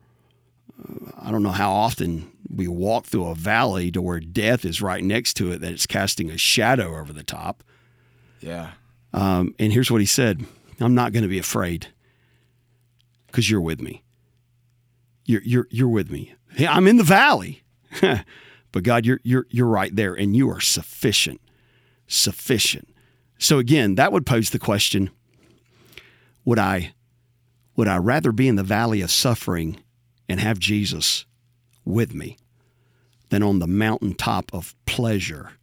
Uh, 0.77 1.11
I 1.19 1.31
don't 1.31 1.43
know 1.43 1.51
how 1.51 1.71
often 1.71 2.31
we 2.53 2.67
walk 2.67 3.05
through 3.05 3.27
a 3.27 3.35
valley 3.35 3.91
to 3.91 4.01
where 4.01 4.19
death 4.19 4.65
is 4.65 4.81
right 4.81 5.03
next 5.03 5.35
to 5.35 5.51
it, 5.51 5.61
that 5.61 5.71
it's 5.71 5.87
casting 5.87 6.29
a 6.29 6.37
shadow 6.37 6.97
over 6.97 7.13
the 7.13 7.23
top. 7.23 7.63
Yeah. 8.39 8.71
Um, 9.13 9.55
and 9.59 9.73
here's 9.73 9.89
what 9.89 10.01
he 10.01 10.07
said: 10.07 10.45
"I'm 10.79 10.95
not 10.95 11.11
going 11.11 11.23
to 11.23 11.29
be 11.29 11.39
afraid 11.39 11.87
because 13.27 13.49
you're 13.49 13.61
with 13.61 13.81
me. 13.81 14.03
You're 15.25 15.41
you're 15.43 15.67
you're 15.71 15.87
with 15.87 16.11
me. 16.11 16.33
Hey, 16.51 16.67
I'm 16.67 16.87
in 16.87 16.97
the 16.97 17.03
valley." 17.03 17.63
But 18.77 18.83
God, 18.83 19.07
you're 19.07 19.19
you're 19.23 19.47
you're 19.49 19.65
right 19.65 19.95
there 19.95 20.13
and 20.13 20.35
you 20.35 20.51
are 20.51 20.61
sufficient. 20.61 21.41
Sufficient. 22.05 22.87
So 23.39 23.57
again, 23.57 23.95
that 23.95 24.11
would 24.11 24.23
pose 24.23 24.51
the 24.51 24.59
question, 24.59 25.09
would 26.45 26.59
I 26.59 26.93
would 27.75 27.87
I 27.87 27.97
rather 27.97 28.31
be 28.31 28.47
in 28.47 28.55
the 28.55 28.61
valley 28.61 29.01
of 29.01 29.09
suffering 29.09 29.79
and 30.29 30.39
have 30.39 30.59
Jesus 30.59 31.25
with 31.85 32.13
me 32.13 32.37
than 33.29 33.41
on 33.41 33.57
the 33.57 33.65
mountaintop 33.65 34.53
of 34.53 34.75
pleasure 34.85 35.53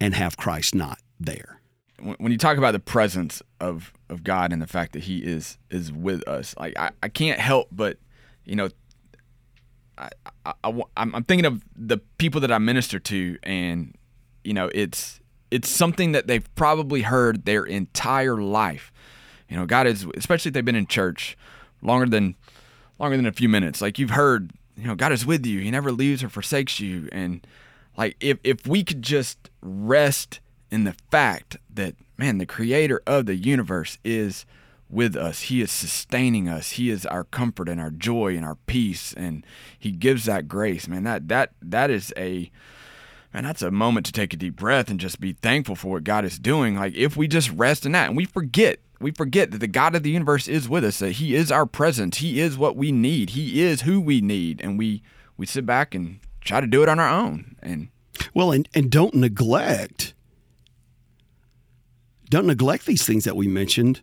and 0.00 0.14
have 0.14 0.38
Christ 0.38 0.74
not 0.74 1.00
there? 1.20 1.60
When 2.00 2.32
you 2.32 2.38
talk 2.38 2.56
about 2.56 2.72
the 2.72 2.80
presence 2.80 3.42
of, 3.60 3.92
of 4.08 4.24
God 4.24 4.50
and 4.50 4.62
the 4.62 4.66
fact 4.66 4.94
that 4.94 5.02
He 5.02 5.18
is 5.18 5.58
is 5.68 5.92
with 5.92 6.26
us, 6.26 6.54
like 6.58 6.78
I, 6.78 6.92
I 7.02 7.10
can't 7.10 7.38
help 7.38 7.68
but 7.70 7.98
you 8.46 8.56
know 8.56 8.70
I, 9.98 10.10
I, 10.44 10.82
am 10.96 11.24
thinking 11.24 11.46
of 11.46 11.62
the 11.76 11.98
people 12.18 12.40
that 12.42 12.52
I 12.52 12.58
minister 12.58 12.98
to, 12.98 13.38
and 13.42 13.94
you 14.44 14.54
know, 14.54 14.70
it's 14.74 15.20
it's 15.50 15.68
something 15.68 16.12
that 16.12 16.26
they've 16.26 16.54
probably 16.54 17.02
heard 17.02 17.44
their 17.44 17.64
entire 17.64 18.36
life. 18.36 18.92
You 19.48 19.56
know, 19.56 19.66
God 19.66 19.86
is, 19.86 20.06
especially 20.16 20.50
if 20.50 20.54
they've 20.54 20.64
been 20.64 20.76
in 20.76 20.86
church 20.86 21.36
longer 21.82 22.06
than 22.06 22.34
longer 22.98 23.16
than 23.16 23.26
a 23.26 23.32
few 23.32 23.48
minutes. 23.48 23.80
Like 23.80 23.98
you've 23.98 24.10
heard, 24.10 24.52
you 24.76 24.86
know, 24.86 24.94
God 24.94 25.12
is 25.12 25.24
with 25.24 25.46
you. 25.46 25.60
He 25.60 25.70
never 25.70 25.92
leaves 25.92 26.22
or 26.22 26.28
forsakes 26.28 26.80
you. 26.80 27.08
And 27.12 27.46
like 27.96 28.16
if 28.20 28.38
if 28.44 28.66
we 28.66 28.84
could 28.84 29.02
just 29.02 29.50
rest 29.62 30.40
in 30.70 30.84
the 30.84 30.94
fact 31.10 31.56
that 31.72 31.94
man, 32.18 32.38
the 32.38 32.46
Creator 32.46 33.02
of 33.06 33.26
the 33.26 33.36
universe 33.36 33.98
is 34.04 34.46
with 34.88 35.16
us. 35.16 35.42
He 35.42 35.60
is 35.60 35.70
sustaining 35.70 36.48
us. 36.48 36.72
He 36.72 36.90
is 36.90 37.06
our 37.06 37.24
comfort 37.24 37.68
and 37.68 37.80
our 37.80 37.90
joy 37.90 38.36
and 38.36 38.44
our 38.44 38.54
peace 38.66 39.12
and 39.14 39.44
he 39.78 39.90
gives 39.90 40.24
that 40.24 40.48
grace. 40.48 40.88
Man, 40.88 41.04
that 41.04 41.28
that 41.28 41.52
that 41.60 41.90
is 41.90 42.12
a 42.16 42.50
man, 43.34 43.44
that's 43.44 43.62
a 43.62 43.70
moment 43.70 44.06
to 44.06 44.12
take 44.12 44.32
a 44.32 44.36
deep 44.36 44.56
breath 44.56 44.88
and 44.88 45.00
just 45.00 45.20
be 45.20 45.32
thankful 45.32 45.76
for 45.76 45.92
what 45.92 46.04
God 46.04 46.24
is 46.24 46.38
doing. 46.38 46.76
Like 46.76 46.94
if 46.94 47.16
we 47.16 47.28
just 47.28 47.50
rest 47.50 47.84
in 47.84 47.92
that 47.92 48.08
and 48.08 48.16
we 48.16 48.24
forget 48.24 48.78
we 49.00 49.10
forget 49.10 49.50
that 49.50 49.58
the 49.58 49.66
God 49.66 49.94
of 49.94 50.02
the 50.02 50.10
universe 50.10 50.48
is 50.48 50.68
with 50.68 50.84
us, 50.84 51.00
that 51.00 51.12
He 51.12 51.34
is 51.34 51.52
our 51.52 51.66
presence, 51.66 52.18
He 52.18 52.40
is 52.40 52.56
what 52.56 52.76
we 52.76 52.92
need, 52.92 53.30
He 53.30 53.62
is 53.62 53.82
who 53.82 54.00
we 54.00 54.20
need, 54.20 54.60
and 54.62 54.78
we 54.78 55.02
we 55.36 55.46
sit 55.46 55.66
back 55.66 55.94
and 55.94 56.20
try 56.40 56.60
to 56.60 56.66
do 56.66 56.82
it 56.82 56.88
on 56.88 56.98
our 56.98 57.08
own. 57.08 57.56
And 57.62 57.88
well, 58.32 58.52
and, 58.52 58.68
and 58.74 58.90
don't 58.90 59.14
neglect 59.14 60.14
don't 62.28 62.46
neglect 62.46 62.86
these 62.86 63.04
things 63.04 63.24
that 63.24 63.36
we 63.36 63.46
mentioned 63.46 64.00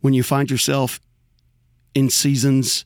when 0.00 0.14
you 0.14 0.22
find 0.22 0.50
yourself 0.50 1.00
in 1.94 2.10
seasons 2.10 2.84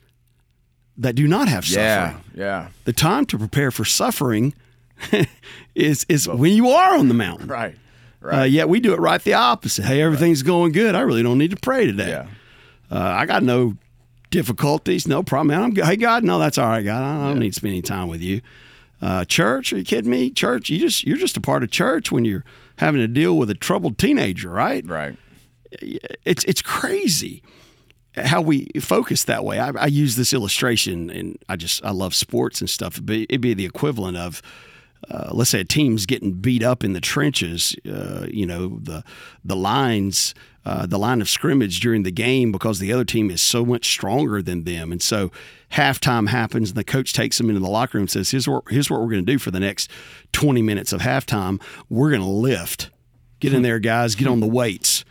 that 0.97 1.15
do 1.15 1.27
not 1.27 1.49
have 1.49 1.65
suffering. 1.65 2.23
yeah. 2.35 2.45
yeah. 2.45 2.69
The 2.85 2.93
time 2.93 3.27
to 3.27 3.39
prepare 3.39 3.71
for 3.71 3.85
suffering 3.85 4.55
is 5.75 6.05
is 6.09 6.29
when 6.29 6.53
you 6.53 6.69
are 6.69 6.97
on 6.97 7.09
the 7.09 7.15
mountain. 7.15 7.49
Right. 7.49 7.77
Uh, 8.25 8.43
yet 8.43 8.69
we 8.69 8.79
do 8.79 8.93
it 8.93 9.01
right 9.01 9.23
the 9.23 9.35
opposite. 9.35 9.85
Hey, 9.85 10.01
everything's 10.01 10.43
going 10.43 10.73
good. 10.73 10.95
I 10.95 11.01
really 11.01 11.25
don't 11.25 11.39
need 11.39 11.51
to 11.51 11.57
pray 11.57 11.87
today. 11.87 12.11
Yeah. 12.11 12.27
Uh, 12.91 13.01
I 13.01 13.27
got 13.27 13.43
no 13.43 13.77
difficulties, 14.31 15.09
no 15.09 15.23
problem. 15.23 15.49
Man, 15.49 15.63
I'm. 15.63 15.75
Hey, 15.75 15.97
God, 15.97 16.23
no, 16.23 16.39
that's 16.39 16.59
all 16.59 16.69
right, 16.69 16.83
God. 16.83 17.03
I 17.03 17.29
don't 17.29 17.41
need 17.41 17.51
to 17.51 17.57
spend 17.57 17.73
any 17.73 17.83
time 17.83 18.09
with 18.09 18.21
you. 18.21 18.41
Uh, 19.01 19.25
church? 19.25 19.73
Are 19.73 19.79
you 19.79 19.85
kidding 19.85 20.11
me? 20.11 20.31
Church? 20.31 20.71
You 20.71 20.79
just 20.79 21.05
you're 21.05 21.17
just 21.17 21.37
a 21.37 21.41
part 21.41 21.65
of 21.65 21.71
church 21.71 22.13
when 22.13 22.25
you're 22.25 22.45
having 22.77 23.01
to 23.01 23.09
deal 23.09 23.37
with 23.37 23.51
a 23.51 23.55
troubled 23.55 23.99
teenager, 23.99 24.51
right? 24.51 24.87
Right. 24.87 25.17
It's 26.25 26.45
it's 26.45 26.63
crazy 26.63 27.43
how 28.17 28.43
we 28.43 28.67
focus 28.81 29.25
that 29.25 29.45
way. 29.45 29.59
I, 29.59 29.71
I 29.71 29.87
use 29.87 30.17
this 30.17 30.33
illustration, 30.33 31.11
and 31.11 31.39
I 31.49 31.57
just 31.57 31.85
I 31.85 31.91
love 31.91 32.15
sports 32.15 32.61
and 32.61 32.69
stuff. 32.69 32.99
It'd 32.99 33.11
it'd 33.11 33.41
be 33.41 33.55
the 33.55 33.65
equivalent 33.65 34.17
of 34.17 34.43
uh, 35.11 35.31
let's 35.33 35.51
say 35.51 35.61
a 35.61 35.65
team's 35.65 36.07
getting 36.07 36.33
beat 36.33 36.63
up 36.63 36.85
in 36.85 36.93
the 36.93 37.01
trenches, 37.01 37.75
uh, 37.91 38.27
you 38.31 38.47
know, 38.47 38.79
the 38.83 39.03
the 39.45 39.57
lines, 39.57 40.35
uh, 40.65 40.87
the 40.87 40.99
line 40.99 41.21
of 41.21 41.29
scrimmage 41.29 41.81
during 41.81 42.03
the 42.03 42.13
game 42.13 42.53
because 42.53 42.79
the 42.79 42.93
other 42.93 43.05
team 43.05 43.31
is 43.31 43.43
so 43.43 43.65
much 43.65 43.87
stronger 43.87 44.41
than 44.43 44.65
them, 44.65 44.93
and 44.93 45.03
so 45.03 45.31
halftime 45.73 46.29
happens, 46.29 46.71
and 46.71 46.77
the 46.77 46.85
coach 46.85 47.13
takes 47.13 47.39
them 47.39 47.49
into 47.49 47.61
the 47.61 47.69
locker 47.69 47.99
room 47.99 48.03
and 48.03 48.11
says, 48.11 48.31
"Here's 48.31 48.47
what 48.47 48.65
here's 48.69 48.91
what 48.91 49.01
we're 49.01 49.11
going 49.11 49.25
to 49.25 49.33
do 49.33 49.39
for 49.39 49.51
the 49.51 49.61
next 49.61 49.91
20 50.33 50.63
minutes 50.63 50.93
of 50.93 51.01
halftime. 51.01 51.61
We're 51.89 52.11
going 52.11 52.23
to 52.23 52.29
lift. 52.29 52.91
Get 53.41 53.53
in 53.53 53.63
there, 53.63 53.81
guys. 53.81 54.15
Get 54.15 54.29
on 54.29 54.41
the 54.41 54.47
weights." 54.47 55.05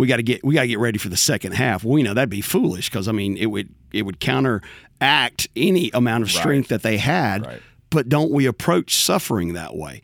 We 0.00 0.06
got 0.06 0.16
to 0.16 0.22
get 0.22 0.42
we 0.42 0.54
got 0.54 0.62
to 0.62 0.68
get 0.68 0.78
ready 0.78 0.98
for 0.98 1.10
the 1.10 1.16
second 1.16 1.52
half. 1.52 1.84
Well, 1.84 1.98
you 1.98 2.04
know 2.04 2.14
that'd 2.14 2.30
be 2.30 2.40
foolish 2.40 2.88
because 2.88 3.06
I 3.06 3.12
mean 3.12 3.36
it 3.36 3.46
would 3.46 3.68
it 3.92 4.02
would 4.02 4.18
counteract 4.18 5.48
any 5.54 5.90
amount 5.92 6.22
of 6.22 6.30
strength 6.30 6.68
that 6.68 6.82
they 6.82 6.96
had. 6.96 7.46
Right. 7.46 7.62
But 7.90 8.08
don't 8.08 8.30
we 8.30 8.46
approach 8.46 8.94
suffering 8.94 9.52
that 9.52 9.76
way? 9.76 10.00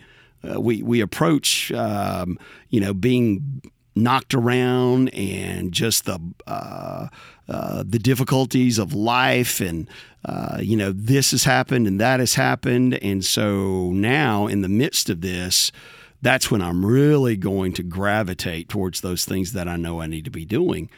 Uh, 0.46 0.60
we 0.60 0.82
we 0.82 1.00
approach 1.00 1.72
um, 1.72 2.38
you 2.68 2.80
know 2.80 2.92
being 2.92 3.62
knocked 3.94 4.34
around 4.34 5.08
and 5.14 5.72
just 5.72 6.04
the 6.04 6.20
uh, 6.46 7.08
uh, 7.48 7.82
the 7.86 7.98
difficulties 7.98 8.78
of 8.78 8.92
life 8.92 9.60
and 9.60 9.88
uh, 10.26 10.58
you 10.60 10.76
know 10.76 10.92
this 10.92 11.30
has 11.30 11.44
happened 11.44 11.86
and 11.86 11.98
that 11.98 12.20
has 12.20 12.34
happened 12.34 12.94
and 13.02 13.24
so 13.24 13.92
now 13.92 14.46
in 14.46 14.60
the 14.60 14.68
midst 14.68 15.08
of 15.08 15.22
this 15.22 15.72
that's 16.22 16.50
when 16.50 16.62
I'm 16.62 16.84
really 16.84 17.36
going 17.36 17.72
to 17.74 17.82
gravitate 17.82 18.68
towards 18.68 19.00
those 19.00 19.24
things 19.24 19.52
that 19.52 19.68
I 19.68 19.76
know 19.76 20.00
I 20.00 20.06
need 20.06 20.24
to 20.24 20.30
be 20.30 20.44
doing. 20.44 20.90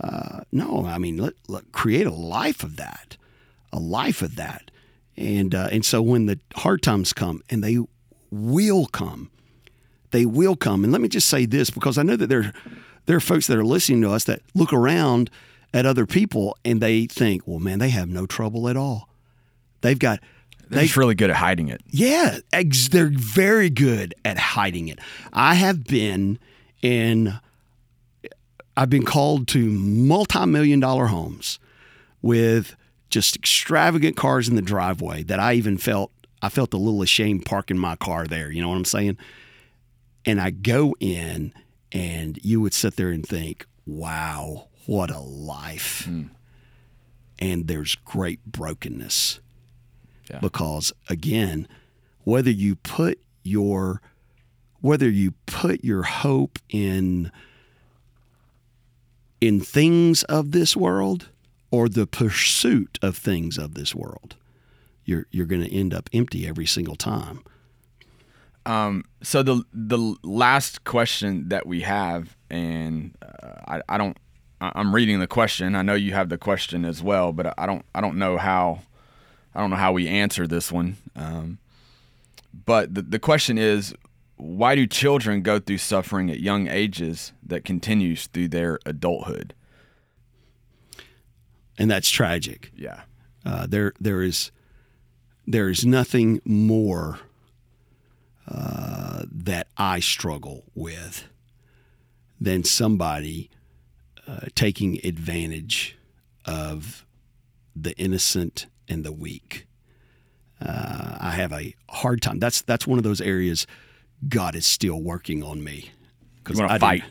Uh, 0.00 0.40
no, 0.50 0.84
I 0.86 0.98
mean, 0.98 1.16
let, 1.16 1.34
let 1.48 1.72
create 1.72 2.06
a 2.06 2.10
life 2.10 2.64
of 2.64 2.76
that, 2.76 3.16
a 3.72 3.78
life 3.78 4.22
of 4.22 4.36
that, 4.36 4.70
and 5.16 5.54
uh, 5.54 5.68
and 5.70 5.84
so 5.84 6.02
when 6.02 6.26
the 6.26 6.40
hard 6.56 6.82
times 6.82 7.12
come, 7.12 7.42
and 7.48 7.62
they 7.62 7.78
will 8.30 8.86
come, 8.86 9.30
they 10.10 10.26
will 10.26 10.56
come. 10.56 10.82
And 10.82 10.92
let 10.92 11.00
me 11.00 11.08
just 11.08 11.28
say 11.28 11.46
this, 11.46 11.70
because 11.70 11.96
I 11.96 12.02
know 12.02 12.16
that 12.16 12.26
there 12.26 12.52
there 13.06 13.16
are 13.16 13.20
folks 13.20 13.46
that 13.46 13.58
are 13.58 13.64
listening 13.64 14.02
to 14.02 14.10
us 14.10 14.24
that 14.24 14.40
look 14.54 14.72
around 14.72 15.30
at 15.72 15.86
other 15.86 16.06
people 16.06 16.56
and 16.64 16.80
they 16.80 17.06
think, 17.06 17.42
well, 17.46 17.58
man, 17.58 17.80
they 17.80 17.90
have 17.90 18.08
no 18.08 18.26
trouble 18.26 18.68
at 18.68 18.76
all. 18.76 19.08
They've 19.80 19.98
got 19.98 20.20
They're 20.68 20.82
just 20.82 20.96
really 20.96 21.14
good 21.14 21.30
at 21.30 21.36
hiding 21.36 21.68
it. 21.68 21.80
yeah, 21.90 22.38
ex- 22.52 22.88
they're 22.88 23.10
very 23.12 23.70
good 23.70 24.14
at 24.24 24.38
hiding 24.38 24.88
it. 24.88 24.98
I 25.32 25.54
have 25.54 25.84
been 25.84 26.38
in, 26.82 27.38
I've 28.76 28.90
been 28.90 29.04
called 29.04 29.48
to 29.48 29.70
multi 29.70 30.46
million 30.46 30.80
dollar 30.80 31.06
homes 31.06 31.58
with 32.22 32.76
just 33.10 33.36
extravagant 33.36 34.16
cars 34.16 34.48
in 34.48 34.56
the 34.56 34.62
driveway 34.62 35.22
that 35.24 35.38
I 35.38 35.54
even 35.54 35.78
felt, 35.78 36.10
I 36.42 36.48
felt 36.48 36.74
a 36.74 36.78
little 36.78 37.02
ashamed 37.02 37.44
parking 37.44 37.78
my 37.78 37.96
car 37.96 38.26
there. 38.26 38.50
You 38.50 38.62
know 38.62 38.68
what 38.68 38.76
I'm 38.76 38.84
saying? 38.84 39.18
And 40.24 40.40
I 40.40 40.50
go 40.50 40.96
in 41.00 41.52
and 41.92 42.38
you 42.42 42.60
would 42.60 42.74
sit 42.74 42.96
there 42.96 43.10
and 43.10 43.24
think, 43.24 43.66
wow, 43.86 44.68
what 44.86 45.10
a 45.10 45.20
life. 45.20 46.06
Hmm. 46.06 46.24
And 47.38 47.68
there's 47.68 47.94
great 47.94 48.44
brokenness 48.46 49.40
Yeah. 50.30 50.38
because 50.40 50.92
again 51.08 51.68
whether 52.24 52.50
you 52.50 52.76
put 52.76 53.18
your 53.42 54.00
whether 54.80 55.08
you 55.10 55.32
put 55.46 55.84
your 55.84 56.02
hope 56.04 56.58
in 56.68 57.30
in 59.40 59.60
things 59.60 60.22
of 60.24 60.52
this 60.52 60.76
world 60.76 61.28
or 61.70 61.88
the 61.88 62.06
pursuit 62.06 62.98
of 63.02 63.16
things 63.16 63.58
of 63.58 63.74
this 63.74 63.94
world 63.94 64.36
you're 65.04 65.26
you're 65.30 65.46
going 65.46 65.62
to 65.62 65.72
end 65.74 65.92
up 65.92 66.08
empty 66.12 66.46
every 66.46 66.66
single 66.66 66.96
time 66.96 67.40
Um, 68.66 69.04
So 69.22 69.42
the 69.42 69.62
the 69.74 70.16
last 70.22 70.84
question 70.84 71.48
that 71.50 71.66
we 71.66 71.82
have, 71.82 72.34
and 72.48 73.14
uh, 73.20 73.60
I, 73.68 73.82
I 73.94 73.98
don't, 73.98 74.16
I'm 74.60 74.94
reading 74.94 75.20
the 75.20 75.26
question. 75.26 75.74
I 75.76 75.82
know 75.82 75.94
you 75.94 76.14
have 76.14 76.28
the 76.30 76.38
question 76.38 76.84
as 76.86 77.02
well, 77.02 77.32
but 77.34 77.46
I 77.58 77.66
don't 77.66 77.84
I 77.94 78.00
don't 78.00 78.16
know 78.16 78.38
how, 78.38 78.80
I 79.54 79.60
don't 79.60 79.70
know 79.70 79.76
how 79.76 79.92
we 79.92 80.08
answer 80.08 80.46
this 80.46 80.72
one. 80.72 80.96
Um, 81.14 81.58
but 82.66 82.94
the 82.94 83.02
the 83.02 83.18
question 83.18 83.58
is, 83.58 83.94
why 84.36 84.74
do 84.74 84.86
children 84.86 85.42
go 85.42 85.58
through 85.58 85.78
suffering 85.78 86.30
at 86.30 86.40
young 86.40 86.68
ages 86.68 87.32
that 87.46 87.64
continues 87.64 88.26
through 88.26 88.48
their 88.48 88.78
adulthood? 88.84 89.54
and 91.78 91.90
that's 91.90 92.10
tragic 92.10 92.70
Yeah. 92.76 93.02
Uh, 93.44 93.66
there, 93.66 93.92
there 94.00 94.22
is, 94.22 94.50
there 95.46 95.68
is 95.68 95.84
nothing 95.84 96.40
more 96.46 97.18
uh, 98.48 99.24
that 99.30 99.68
I 99.76 100.00
struggle 100.00 100.64
with 100.74 101.24
than 102.40 102.64
somebody 102.64 103.50
uh, 104.26 104.46
taking 104.54 104.98
advantage 105.04 105.98
of 106.46 107.04
the 107.76 107.94
innocent 107.98 108.66
and 108.88 109.04
the 109.04 109.12
weak. 109.12 109.66
Uh, 110.60 111.16
I 111.20 111.30
have 111.32 111.52
a 111.52 111.74
hard 111.90 112.22
time. 112.22 112.38
That's 112.38 112.62
that's 112.62 112.86
one 112.86 112.98
of 112.98 113.04
those 113.04 113.20
areas 113.20 113.66
God 114.28 114.54
is 114.54 114.66
still 114.66 115.00
working 115.00 115.42
on 115.42 115.62
me. 115.64 115.90
Wanna 116.48 116.72
I 116.72 116.78
fight. 116.78 117.02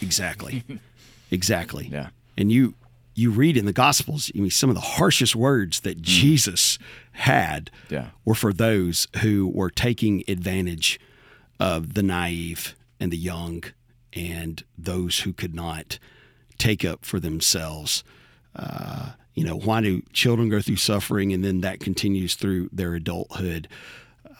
Exactly. 0.00 0.64
exactly. 1.30 1.88
Yeah. 1.92 2.08
And 2.38 2.50
you 2.52 2.74
you 3.14 3.30
read 3.30 3.56
in 3.56 3.64
the 3.64 3.72
Gospels, 3.72 4.30
I 4.36 4.38
mean, 4.40 4.50
some 4.50 4.68
of 4.68 4.74
the 4.74 4.82
harshest 4.82 5.34
words 5.34 5.80
that 5.80 6.02
Jesus 6.02 6.78
had 7.12 7.70
Mm. 7.88 7.90
Yeah. 7.90 8.06
were 8.26 8.34
for 8.34 8.52
those 8.52 9.08
who 9.22 9.48
were 9.48 9.70
taking 9.70 10.22
advantage 10.28 11.00
of 11.58 11.94
the 11.94 12.02
naive 12.02 12.74
and 13.00 13.10
the 13.10 13.16
young 13.16 13.64
and 14.12 14.62
those 14.76 15.20
who 15.20 15.32
could 15.32 15.54
not 15.54 15.98
take 16.58 16.84
up 16.84 17.04
for 17.06 17.18
themselves. 17.20 18.04
Uh, 18.54 19.12
you 19.36 19.44
know, 19.44 19.56
why 19.56 19.80
do 19.80 20.02
children 20.12 20.48
go 20.48 20.60
through 20.60 20.76
suffering 20.76 21.32
and 21.32 21.44
then 21.44 21.60
that 21.60 21.78
continues 21.78 22.34
through 22.34 22.68
their 22.72 22.94
adulthood? 22.94 23.68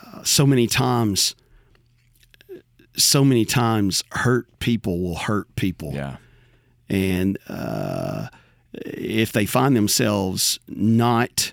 Uh, 0.04 0.22
so 0.24 0.44
many 0.46 0.66
times, 0.66 1.34
so 2.96 3.24
many 3.24 3.44
times, 3.44 4.02
hurt 4.12 4.58
people 4.58 5.00
will 5.00 5.16
hurt 5.16 5.54
people 5.56 5.92
Yeah. 5.92 6.16
and 6.88 7.38
uh, 7.48 8.28
if 8.72 9.32
they 9.32 9.46
find 9.46 9.76
themselves 9.76 10.58
not 10.68 11.52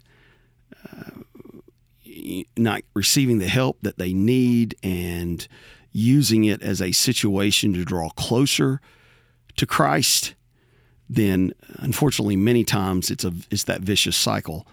uh, 0.86 1.22
not 2.58 2.82
receiving 2.94 3.40
the 3.40 3.48
help 3.48 3.78
that 3.82 3.98
they 3.98 4.14
need 4.14 4.76
and 4.84 5.48
using 5.92 6.44
it 6.46 6.62
as 6.62 6.82
a 6.82 6.92
situation 6.92 7.74
to 7.74 7.84
draw 7.86 8.10
closer 8.12 8.80
to 9.58 9.66
Christ, 9.66 10.34
then 11.10 11.54
unfortunately 11.80 12.36
many 12.36 12.64
times 12.64 13.12
it's 13.12 13.24
a 13.26 13.34
it's 13.52 13.66
that 13.66 13.82
vicious 13.82 14.16
cycle 14.18 14.66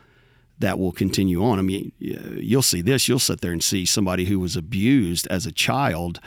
that 0.58 0.78
will 0.78 0.92
continue 0.92 1.42
on. 1.42 1.58
I 1.58 1.62
mean, 1.62 1.90
you'll 1.98 2.60
see 2.62 2.82
this. 2.82 3.08
You'll 3.08 3.18
sit 3.18 3.40
there 3.40 3.52
and 3.52 3.62
see 3.64 3.86
somebody 3.86 4.26
who 4.26 4.38
was 4.38 4.56
abused 4.56 5.26
as 5.28 5.46
a 5.46 5.52
child 5.52 6.20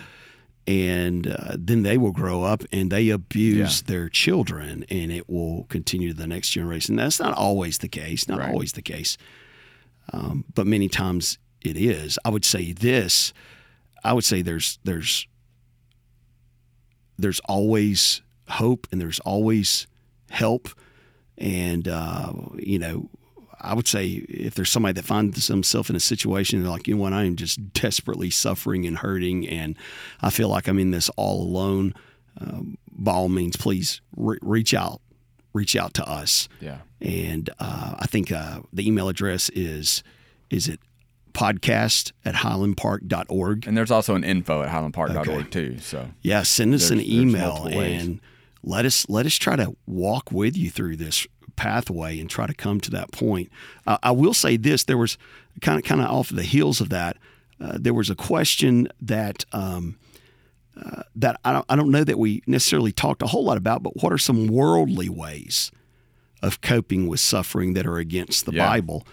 and 0.65 1.27
uh, 1.27 1.55
then 1.57 1.83
they 1.83 1.97
will 1.99 2.11
grow 2.13 2.41
up 2.43 2.63
and 2.71 2.89
they 2.91 3.09
abuse 3.09 3.81
their 3.83 4.09
children 4.09 4.85
and 4.89 5.11
it 5.11 5.29
will 5.29 5.65
continue 5.65 6.07
to 6.07 6.13
the 6.13 6.25
next 6.25 6.49
generation 6.51 6.95
that's 6.95 7.19
not 7.19 7.37
always 7.37 7.79
the 7.79 7.89
case 7.89 8.29
not 8.29 8.39
Right. 8.39 8.49
always 8.49 8.71
the 8.71 8.81
case 8.81 9.17
um, 10.13 10.45
but 10.55 10.65
many 10.65 10.87
times 10.87 11.37
it 11.65 11.75
is 11.75 12.17
i 12.23 12.29
would 12.29 12.45
say 12.45 12.71
this 12.71 13.33
i 14.05 14.13
would 14.13 14.23
say 14.23 14.41
there's 14.41 14.79
there's 14.85 15.27
there's 17.17 17.41
always 17.41 18.21
hope 18.47 18.87
and 18.91 19.01
there's 19.01 19.19
always 19.19 19.85
help 20.33 20.67
and 21.37 21.87
uh, 21.87 22.31
you 22.57 22.77
know 22.79 23.09
I 23.61 23.73
would 23.73 23.87
say 23.87 24.07
if 24.27 24.55
there's 24.55 24.69
somebody 24.69 24.93
that 24.93 25.05
finds 25.05 25.47
themselves 25.47 25.89
in 25.89 25.95
a 25.95 25.99
situation 26.01 26.61
they're 26.61 26.69
like, 26.71 26.87
you 26.87 26.95
know 26.95 27.01
what, 27.01 27.13
I 27.13 27.23
am 27.23 27.35
just 27.37 27.71
desperately 27.85 28.29
suffering 28.29 28.85
and 28.85 28.97
hurting, 28.97 29.47
and 29.47 29.77
I 30.21 30.29
feel 30.31 30.49
like 30.49 30.67
I'm 30.67 30.79
in 30.79 30.91
this 30.91 31.09
all 31.15 31.41
alone. 31.41 31.93
um, 32.41 32.77
by 32.91 33.13
all 33.13 33.29
means, 33.29 33.55
please 33.55 34.01
re- 34.17 34.37
reach 34.41 34.73
out, 34.73 34.99
reach 35.53 35.75
out 35.77 35.93
to 35.95 36.03
us. 36.07 36.49
Yeah. 36.59 36.79
And 37.01 37.49
uh, 37.59 37.95
I 37.99 38.05
think 38.05 38.31
uh, 38.31 38.59
the 38.73 38.85
email 38.87 39.07
address 39.07 39.49
is 39.55 40.03
is 40.49 40.67
it 40.67 40.79
podcast 41.33 42.11
at 42.25 42.35
highlandpark.org. 42.35 43.65
And 43.67 43.75
there's 43.77 43.91
also 43.91 44.13
an 44.15 44.23
info 44.23 44.61
at 44.61 44.69
highlandpark.org 44.69 45.27
Okay. 45.29 45.49
too. 45.49 45.77
So 45.79 46.09
Yeah, 46.21 46.43
send 46.43 46.73
us 46.73 46.89
an 46.91 46.97
There's- 46.97 47.09
there's 47.09 47.21
email 47.21 47.65
and 47.67 48.19
let 48.63 48.85
us 48.85 49.07
let 49.09 49.25
us 49.25 49.35
try 49.35 49.55
to 49.55 49.75
walk 49.85 50.31
with 50.31 50.55
you 50.57 50.69
through 50.69 50.95
this 50.95 51.27
pathway 51.55 52.19
and 52.19 52.29
try 52.29 52.47
to 52.47 52.53
come 52.53 52.79
to 52.81 52.91
that 52.91 53.11
point. 53.11 53.49
Uh, 53.85 53.97
I 54.01 54.11
will 54.11 54.33
say 54.33 54.57
this: 54.57 54.83
there 54.85 54.97
was 54.97 55.17
kind 55.61 55.77
of 55.77 55.85
kind 55.85 56.01
of 56.01 56.07
off 56.07 56.29
the 56.29 56.43
heels 56.43 56.81
of 56.81 56.89
that, 56.89 57.17
uh, 57.61 57.77
there 57.79 57.93
was 57.93 58.09
a 58.09 58.15
question 58.15 58.87
that. 59.01 59.45
Um, 59.51 59.97
uh, 60.75 61.03
that 61.15 61.39
I 61.45 61.53
don't, 61.53 61.65
I 61.69 61.75
don't 61.75 61.91
know 61.91 62.03
that 62.03 62.17
we 62.17 62.41
necessarily 62.47 62.91
talked 62.91 63.21
a 63.21 63.27
whole 63.27 63.43
lot 63.43 63.57
about, 63.57 63.83
but 63.83 64.01
what 64.01 64.11
are 64.11 64.17
some 64.17 64.47
worldly 64.47 65.07
ways 65.07 65.69
of 66.41 66.61
coping 66.61 67.05
with 67.07 67.19
suffering 67.19 67.75
that 67.75 67.85
are 67.85 67.99
against 67.99 68.47
the 68.47 68.53
Yeah. 68.53 68.67
Bible? 68.67 69.05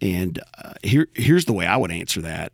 And 0.00 0.38
uh, 0.62 0.74
here, 0.84 1.08
here's 1.14 1.46
the 1.46 1.52
way 1.52 1.66
I 1.66 1.76
would 1.76 1.90
answer 1.90 2.20
that 2.20 2.52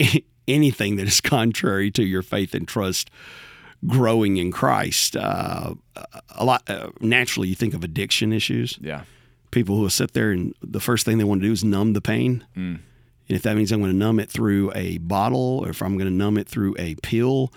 anything 0.48 0.96
that 0.96 1.06
is 1.06 1.20
contrary 1.20 1.90
to 1.92 2.02
your 2.02 2.22
faith 2.22 2.54
and 2.54 2.66
trust 2.66 3.08
growing 3.86 4.36
in 4.36 4.50
Christ. 4.52 5.16
Uh, 5.16 5.74
a 6.30 6.44
lot 6.44 6.62
uh, 6.68 6.90
naturally, 7.00 7.48
you 7.48 7.54
think 7.54 7.74
of 7.74 7.84
addiction 7.84 8.32
issues. 8.32 8.78
yeah. 8.80 9.02
People 9.50 9.76
who 9.76 9.82
will 9.82 9.90
sit 9.90 10.14
there 10.14 10.32
and 10.32 10.52
the 10.62 10.80
first 10.80 11.04
thing 11.04 11.18
they 11.18 11.24
want 11.24 11.40
to 11.42 11.46
do 11.46 11.52
is 11.52 11.62
numb 11.62 11.92
the 11.92 12.00
pain. 12.00 12.44
Mm. 12.56 12.80
And 13.28 13.36
if 13.36 13.42
that 13.42 13.56
means 13.56 13.70
I'm 13.70 13.80
going 13.80 13.92
to 13.92 13.96
numb 13.96 14.18
it 14.18 14.28
through 14.28 14.72
a 14.74 14.98
bottle, 14.98 15.60
or 15.64 15.70
if 15.70 15.80
I'm 15.80 15.96
going 15.96 16.08
to 16.10 16.14
numb 16.14 16.36
it 16.38 16.48
through 16.48 16.74
a 16.78 16.96
pill, 17.02 17.52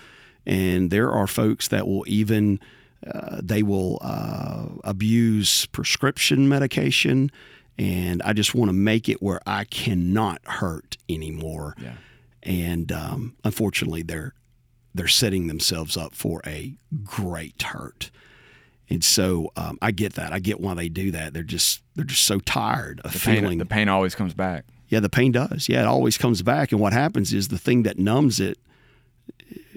and 0.46 0.90
there 0.90 1.10
are 1.10 1.26
folks 1.26 1.68
that 1.68 1.86
will 1.88 2.04
even 2.06 2.60
uh, 3.06 3.40
they 3.42 3.62
will 3.62 3.98
uh, 4.00 4.66
abuse 4.84 5.66
prescription 5.66 6.48
medication, 6.48 7.30
and 7.76 8.22
I 8.22 8.32
just 8.32 8.54
want 8.54 8.68
to 8.70 8.72
make 8.72 9.08
it 9.08 9.20
where 9.22 9.40
I 9.46 9.64
cannot 9.64 10.40
hurt 10.46 10.96
anymore 11.08 11.74
Yeah. 11.82 11.92
and 12.42 12.90
um, 12.92 13.36
unfortunately 13.44 14.02
they're 14.02 14.34
they're 14.98 15.08
setting 15.08 15.46
themselves 15.46 15.96
up 15.96 16.14
for 16.14 16.40
a 16.46 16.74
great 17.04 17.62
hurt 17.62 18.10
and 18.90 19.04
so 19.04 19.52
um, 19.56 19.78
I 19.82 19.90
get 19.90 20.14
that 20.14 20.32
I 20.32 20.38
get 20.38 20.60
why 20.60 20.74
they 20.74 20.88
do 20.88 21.10
that 21.12 21.32
they're 21.32 21.42
just 21.42 21.82
they're 21.94 22.04
just 22.04 22.22
so 22.24 22.38
tired 22.40 23.00
of 23.04 23.12
The 23.12 23.18
feeling 23.18 23.44
pain, 23.50 23.58
the 23.58 23.66
pain 23.66 23.88
always 23.88 24.14
comes 24.14 24.34
back. 24.34 24.64
yeah 24.88 25.00
the 25.00 25.08
pain 25.10 25.32
does 25.32 25.68
yeah 25.68 25.82
it 25.82 25.86
always 25.86 26.18
comes 26.18 26.42
back 26.42 26.72
and 26.72 26.80
what 26.80 26.92
happens 26.92 27.32
is 27.32 27.48
the 27.48 27.58
thing 27.58 27.84
that 27.84 27.98
numbs 27.98 28.40
it 28.40 28.58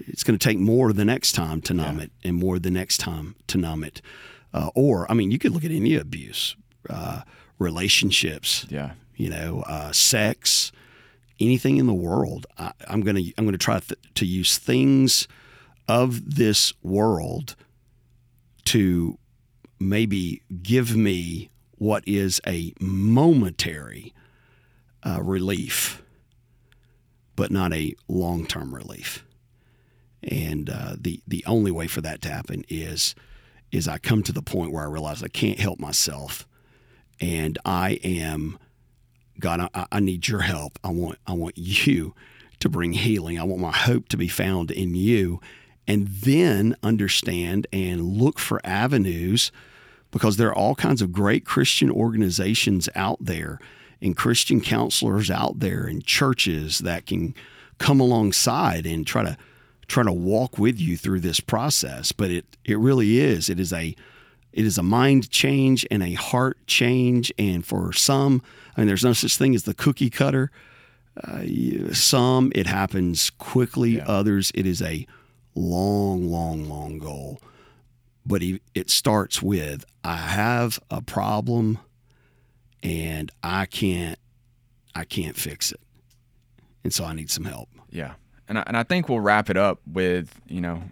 it's 0.07 0.23
going 0.23 0.37
to 0.37 0.43
take 0.43 0.57
more 0.57 0.91
the 0.93 1.05
next 1.05 1.33
time 1.33 1.61
to 1.61 1.73
numb 1.73 1.97
Yeah. 1.97 2.03
it 2.05 2.11
and 2.23 2.35
more 2.35 2.59
the 2.59 2.71
next 2.71 2.97
time 2.97 3.35
to 3.47 3.57
numb 3.57 3.83
it 3.83 4.01
uh, 4.53 4.69
or 4.75 5.09
I 5.09 5.13
mean 5.13 5.31
you 5.31 5.39
could 5.39 5.51
look 5.53 5.63
at 5.65 5.71
any 5.71 5.95
abuse 5.95 6.55
uh, 6.89 7.21
relationships 7.59 8.65
Yeah. 8.69 8.91
you 9.15 9.29
know, 9.29 9.63
uh, 9.67 9.91
sex, 9.91 10.71
anything 11.41 11.77
in 11.77 11.87
the 11.87 11.93
world. 11.93 12.45
I, 12.57 12.71
I'm 12.87 13.01
gonna 13.01 13.21
I'm 13.37 13.45
gonna 13.45 13.57
try 13.57 13.79
th- 13.79 13.99
to 14.15 14.25
use 14.25 14.57
things 14.57 15.27
of 15.87 16.35
this 16.35 16.73
world 16.81 17.55
to 18.65 19.17
maybe 19.79 20.41
give 20.61 20.95
me 20.95 21.49
what 21.77 22.03
is 22.07 22.39
a 22.45 22.73
momentary 22.79 24.13
uh, 25.03 25.19
relief, 25.21 26.03
but 27.35 27.51
not 27.51 27.73
a 27.73 27.95
long 28.07 28.45
term 28.45 28.73
relief. 28.73 29.25
And 30.23 30.69
uh, 30.69 30.95
the 30.99 31.21
the 31.27 31.43
only 31.47 31.71
way 31.71 31.87
for 31.87 32.01
that 32.01 32.21
to 32.21 32.29
happen 32.29 32.63
is 32.69 33.15
is 33.71 33.87
I 33.87 33.97
come 33.97 34.21
to 34.23 34.33
the 34.33 34.41
point 34.41 34.71
where 34.71 34.83
I 34.83 34.87
realize 34.87 35.23
I 35.23 35.27
can't 35.27 35.59
help 35.59 35.79
myself, 35.79 36.47
and 37.19 37.57
I 37.65 37.99
am 38.03 38.59
God, 39.41 39.69
I, 39.73 39.85
I 39.91 39.99
need 39.99 40.27
your 40.27 40.41
help. 40.41 40.79
I 40.83 40.89
want 40.91 41.17
I 41.27 41.33
want 41.33 41.57
you 41.57 42.13
to 42.59 42.69
bring 42.69 42.93
healing. 42.93 43.39
I 43.39 43.43
want 43.43 43.61
my 43.61 43.71
hope 43.71 44.07
to 44.09 44.17
be 44.17 44.27
found 44.27 44.71
in 44.71 44.95
you. 44.95 45.41
And 45.87 46.07
then 46.07 46.75
understand 46.83 47.67
and 47.73 48.03
look 48.03 48.39
for 48.39 48.61
avenues 48.63 49.51
because 50.11 50.37
there 50.37 50.49
are 50.49 50.55
all 50.55 50.75
kinds 50.75 51.01
of 51.01 51.11
great 51.11 51.43
Christian 51.43 51.89
organizations 51.89 52.87
out 52.95 53.17
there 53.19 53.59
and 53.99 54.15
Christian 54.15 54.61
counselors 54.61 55.29
out 55.29 55.59
there 55.59 55.85
and 55.85 56.05
churches 56.05 56.79
that 56.79 57.05
can 57.05 57.33
come 57.77 57.99
alongside 57.99 58.85
and 58.85 59.05
try 59.05 59.23
to 59.23 59.37
try 59.87 60.03
to 60.03 60.13
walk 60.13 60.57
with 60.57 60.79
you 60.79 60.95
through 60.95 61.19
this 61.19 61.39
process. 61.39 62.11
But 62.11 62.31
it 62.31 62.45
it 62.63 62.77
really 62.77 63.19
is. 63.19 63.49
It 63.49 63.59
is 63.59 63.73
a 63.73 63.95
it 64.53 64.65
is 64.65 64.77
a 64.77 64.83
mind 64.83 65.29
change 65.29 65.85
and 65.89 66.03
a 66.03 66.13
heart 66.13 66.57
change. 66.67 67.31
And 67.37 67.65
for 67.65 67.93
some, 67.93 68.41
I 68.75 68.81
mean, 68.81 68.87
there's 68.87 69.03
no 69.03 69.13
such 69.13 69.37
thing 69.37 69.55
as 69.55 69.63
the 69.63 69.73
cookie 69.73 70.09
cutter. 70.09 70.51
Uh, 71.21 71.43
some 71.93 72.51
it 72.55 72.67
happens 72.67 73.29
quickly. 73.31 73.97
Yeah. 73.97 74.05
Others 74.07 74.51
it 74.55 74.65
is 74.65 74.81
a 74.81 75.05
long, 75.55 76.29
long, 76.31 76.69
long 76.69 76.99
goal. 76.99 77.41
But 78.25 78.43
it 78.43 78.61
it 78.73 78.89
starts 78.89 79.41
with 79.41 79.83
I 80.03 80.15
have 80.15 80.79
a 80.89 81.01
problem, 81.01 81.79
and 82.83 83.31
I 83.43 83.65
can't 83.65 84.19
I 84.95 85.05
can't 85.05 85.35
fix 85.35 85.71
it, 85.71 85.81
and 86.83 86.93
so 86.93 87.03
I 87.03 87.13
need 87.13 87.31
some 87.31 87.45
help. 87.45 87.69
Yeah. 87.89 88.13
And 88.47 88.59
I, 88.59 88.63
and 88.67 88.75
I 88.75 88.83
think 88.83 89.07
we'll 89.07 89.21
wrap 89.21 89.49
it 89.49 89.55
up 89.55 89.79
with, 89.87 90.41
you 90.45 90.59
know, 90.59 90.83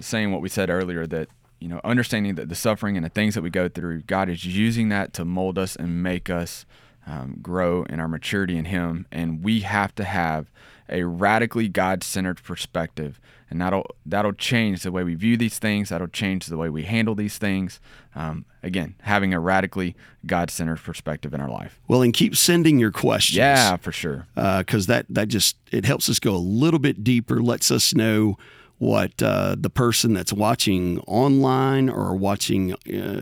saying 0.00 0.32
what 0.32 0.40
we 0.40 0.48
said 0.48 0.70
earlier 0.70 1.06
that, 1.06 1.28
you 1.64 1.70
know, 1.70 1.80
understanding 1.82 2.34
that 2.34 2.50
the 2.50 2.54
suffering 2.54 2.94
and 2.94 3.06
the 3.06 3.08
things 3.08 3.34
that 3.34 3.40
we 3.40 3.48
go 3.48 3.70
through, 3.70 4.02
God 4.02 4.28
is 4.28 4.44
using 4.44 4.90
that 4.90 5.14
to 5.14 5.24
mold 5.24 5.58
us 5.58 5.76
and 5.76 6.02
make 6.02 6.28
us 6.28 6.66
um, 7.06 7.38
grow 7.40 7.84
in 7.84 8.00
our 8.00 8.06
maturity 8.06 8.58
in 8.58 8.66
Him. 8.66 9.06
And 9.10 9.42
we 9.42 9.60
have 9.60 9.94
to 9.94 10.04
have 10.04 10.50
a 10.90 11.04
radically 11.04 11.68
God 11.68 12.04
centered 12.04 12.42
perspective. 12.42 13.18
And 13.48 13.62
that'll, 13.62 13.86
that'll 14.04 14.34
change 14.34 14.82
the 14.82 14.92
way 14.92 15.04
we 15.04 15.14
view 15.14 15.38
these 15.38 15.58
things. 15.58 15.88
That'll 15.88 16.06
change 16.06 16.48
the 16.48 16.58
way 16.58 16.68
we 16.68 16.82
handle 16.82 17.14
these 17.14 17.38
things. 17.38 17.80
Um, 18.14 18.44
again, 18.62 18.94
having 19.00 19.32
a 19.32 19.40
radically 19.40 19.96
God 20.26 20.50
centered 20.50 20.80
perspective 20.80 21.32
in 21.32 21.40
our 21.40 21.48
life. 21.48 21.80
Well, 21.88 22.02
and 22.02 22.12
keep 22.12 22.36
sending 22.36 22.78
your 22.78 22.92
questions. 22.92 23.38
Yeah, 23.38 23.78
for 23.78 23.90
sure. 23.90 24.26
because 24.34 24.84
that 24.88 25.06
that 25.08 25.28
just 25.28 25.56
it 25.72 25.86
helps 25.86 26.10
us 26.10 26.18
go 26.18 26.34
a 26.34 26.36
little 26.36 26.78
bit 26.78 27.02
deeper, 27.02 27.40
lets 27.40 27.70
us 27.70 27.94
know 27.94 28.36
what 28.84 29.22
uh, 29.22 29.56
the 29.58 29.70
person 29.70 30.12
that's 30.12 30.32
watching 30.32 31.00
online 31.00 31.88
or 31.88 32.14
watching 32.14 32.74
uh, 32.74 32.76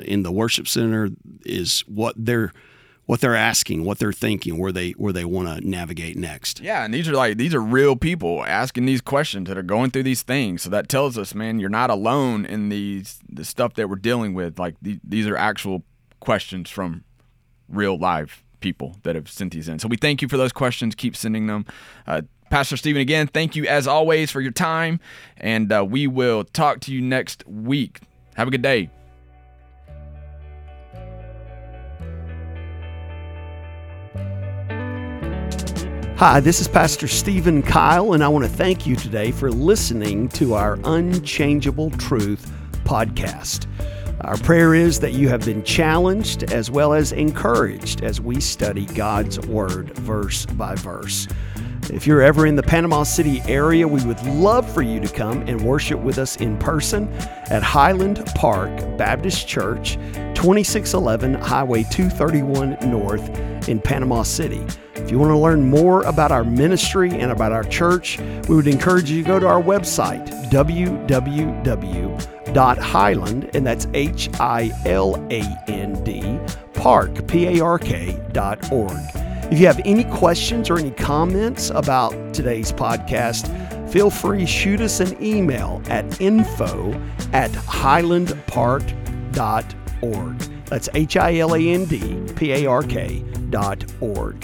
in 0.05 0.25
the 0.25 0.33
worship 0.33 0.67
center 0.67 1.11
is 1.47 1.81
what 1.87 2.15
they're 2.19 2.53
what 3.07 3.21
they're 3.21 3.37
asking, 3.37 3.85
what 3.85 3.99
they're 3.99 4.13
thinking, 4.13 4.59
where 4.59 4.73
they 4.73 4.91
where 4.93 5.13
they 5.13 5.25
want 5.25 5.47
to 5.47 5.69
navigate 5.69 6.17
next. 6.17 6.61
Yeah, 6.61 6.85
and 6.85 6.93
these 6.93 7.09
are 7.09 7.13
like 7.13 7.37
these 7.37 7.55
are 7.55 7.61
real 7.61 7.95
people 7.95 8.45
asking 8.45 8.87
these 8.87 9.01
questions 9.01 9.47
that 9.49 9.57
are 9.57 9.63
going 9.63 9.93
through 9.93 10.03
these 10.03 10.23
things. 10.23 10.63
So 10.63 10.71
that 10.71 10.89
tells 10.89 11.17
us, 11.17 11.33
man, 11.33 11.61
you're 11.61 11.71
not 11.71 11.91
alone 11.91 12.45
in 12.45 12.69
these 12.69 13.21
the 13.29 13.45
stuff 13.45 13.75
that 13.75 13.89
we're 13.89 13.97
dealing 13.97 14.35
with. 14.35 14.59
Like 14.59 14.75
the, 14.83 14.99
these 15.05 15.29
are 15.29 15.37
actual 15.37 15.85
questions 16.19 16.71
from 16.71 17.05
real 17.69 17.97
live 17.97 18.43
people 18.59 18.97
that 19.05 19.15
have 19.15 19.29
sent 19.31 19.53
these 19.53 19.69
in. 19.69 19.79
So 19.79 19.87
we 19.87 19.97
thank 19.97 20.23
you 20.23 20.29
for 20.29 20.37
those 20.37 20.53
questions. 20.53 20.97
Keep 20.97 21.15
sending 21.15 21.47
them. 21.47 21.67
Uh, 22.07 22.23
Pastor 22.53 22.77
Stephen, 22.77 23.01
again, 23.01 23.29
thank 23.29 23.57
you 23.57 23.65
as 23.65 23.87
always 23.87 24.31
for 24.31 24.43
your 24.43 24.53
time, 24.53 25.01
and 25.39 25.73
uh, 25.73 25.83
we 25.83 26.07
will 26.07 26.45
talk 26.45 26.81
to 26.81 26.93
you 26.93 27.01
next 27.01 27.49
week. 27.49 28.01
Have 28.35 28.47
a 28.47 28.51
good 28.51 28.61
day. 28.61 28.91
Hi, 36.19 36.41
this 36.41 36.61
is 36.61 36.69
Pastor 36.69 37.09
Stephen 37.09 37.63
Kyle, 37.63 38.13
and 38.13 38.23
I 38.23 38.29
want 38.29 38.45
to 38.45 38.51
thank 38.51 38.87
you 38.87 38.97
today 38.97 39.31
for 39.31 39.51
listening 39.51 40.29
to 40.29 40.53
our 40.53 40.79
Unchangeable 40.85 41.91
Truth 41.93 42.53
podcast. 42.85 43.67
Our 44.21 44.37
prayer 44.37 44.75
is 44.75 45.01
that 45.01 45.15
you 45.15 45.31
have 45.31 45.47
been 45.47 45.65
challenged 45.65 46.53
as 46.53 46.71
well 46.71 46.93
as 46.93 47.13
encouraged 47.13 48.03
as 48.03 48.21
we 48.21 48.43
study 48.43 48.85
God's 48.85 49.41
Word 49.41 49.97
verse 49.97 50.45
by 50.45 50.75
verse. 50.75 51.27
If 51.93 52.07
you're 52.07 52.23
ever 52.23 52.47
in 52.47 52.57
the 52.57 52.63
Panama 52.63 53.03
City 53.03 53.43
area, 53.47 53.87
we 53.87 54.03
would 54.07 54.25
love 54.25 54.67
for 54.73 54.81
you 54.81 54.99
to 54.99 55.09
come 55.09 55.43
and 55.43 55.61
worship 55.61 56.01
with 56.01 56.17
us 56.17 56.37
in 56.37 56.57
person 56.57 57.07
at 57.51 57.63
Hiland 57.63 58.25
Park 58.35 58.71
Baptist 58.97 59.47
Church, 59.47 59.97
2611 60.33 61.35
Highway 61.35 61.83
231 61.83 62.79
North 62.91 63.29
in 63.69 63.79
Panama 63.79 64.23
City. 64.23 64.65
If 64.95 65.11
you 65.11 65.19
want 65.19 65.33
to 65.33 65.39
learn 65.39 65.69
more 65.69 66.01
about 66.05 66.33
our 66.33 66.45
ministry 66.45 67.11
and 67.11 67.31
about 67.31 67.53
our 67.53 67.65
church, 67.65 68.19
we 68.49 68.57
would 68.57 68.69
encourage 68.69 69.11
you 69.11 69.23
to 69.23 69.29
go 69.29 69.39
to 69.39 69.47
our 69.47 69.63
website, 69.63 70.27
www.hiland, 70.49 71.11
and 73.55 73.67
that's 73.67 73.87
H 73.93 74.31
I 74.41 74.73
L 74.87 75.17
A 75.31 75.43
N 75.69 76.03
D, 76.05 76.39
park, 76.73 77.27
P 77.29 77.59
A 77.59 77.63
R 77.63 77.79
K 77.79 78.19
dot 78.33 78.73
org. 78.73 79.22
If 79.53 79.61
you 79.61 79.67
have 79.67 79.83
any 79.85 80.05
questions 80.05 80.71
or 80.71 80.79
any 80.79 80.93
comments 80.93 81.69
about 81.69 82.33
today's 82.33 82.73
podcast, 82.73 83.91
feel 83.91 84.09
free 84.09 84.39
to 84.39 84.47
shoot 84.47 84.81
us 84.81 84.99
an 84.99 85.23
email 85.23 85.83
at 85.89 86.23
info 86.23 86.95
at 87.35 87.51
hilandpark.org. 87.51 90.39
That's 90.65 90.89
H 90.95 91.19
I 91.19 91.37
L 91.37 91.55
A 91.55 91.61
N 91.61 91.85
D 91.85 92.19
P 92.35 92.53
A 92.53 92.65
R 92.65 92.83
K 92.83 93.23
dot 93.51 93.85
org. 94.01 94.43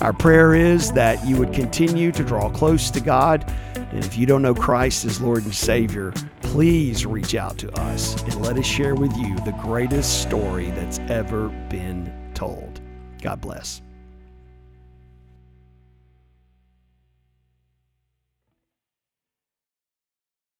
Our 0.00 0.14
prayer 0.14 0.54
is 0.54 0.90
that 0.92 1.22
you 1.26 1.36
would 1.36 1.52
continue 1.52 2.10
to 2.12 2.24
draw 2.24 2.48
close 2.48 2.90
to 2.92 3.00
God. 3.00 3.44
And 3.74 4.02
if 4.02 4.16
you 4.16 4.24
don't 4.24 4.40
know 4.40 4.54
Christ 4.54 5.04
as 5.04 5.20
Lord 5.20 5.44
and 5.44 5.54
Savior, 5.54 6.14
please 6.40 7.04
reach 7.04 7.34
out 7.34 7.58
to 7.58 7.70
us 7.78 8.22
and 8.22 8.40
let 8.40 8.56
us 8.56 8.64
share 8.64 8.94
with 8.94 9.14
you 9.18 9.36
the 9.40 9.54
greatest 9.60 10.22
story 10.22 10.70
that's 10.70 10.98
ever 11.10 11.50
been 11.68 12.10
told. 12.32 12.80
God 13.20 13.42
bless. 13.42 13.82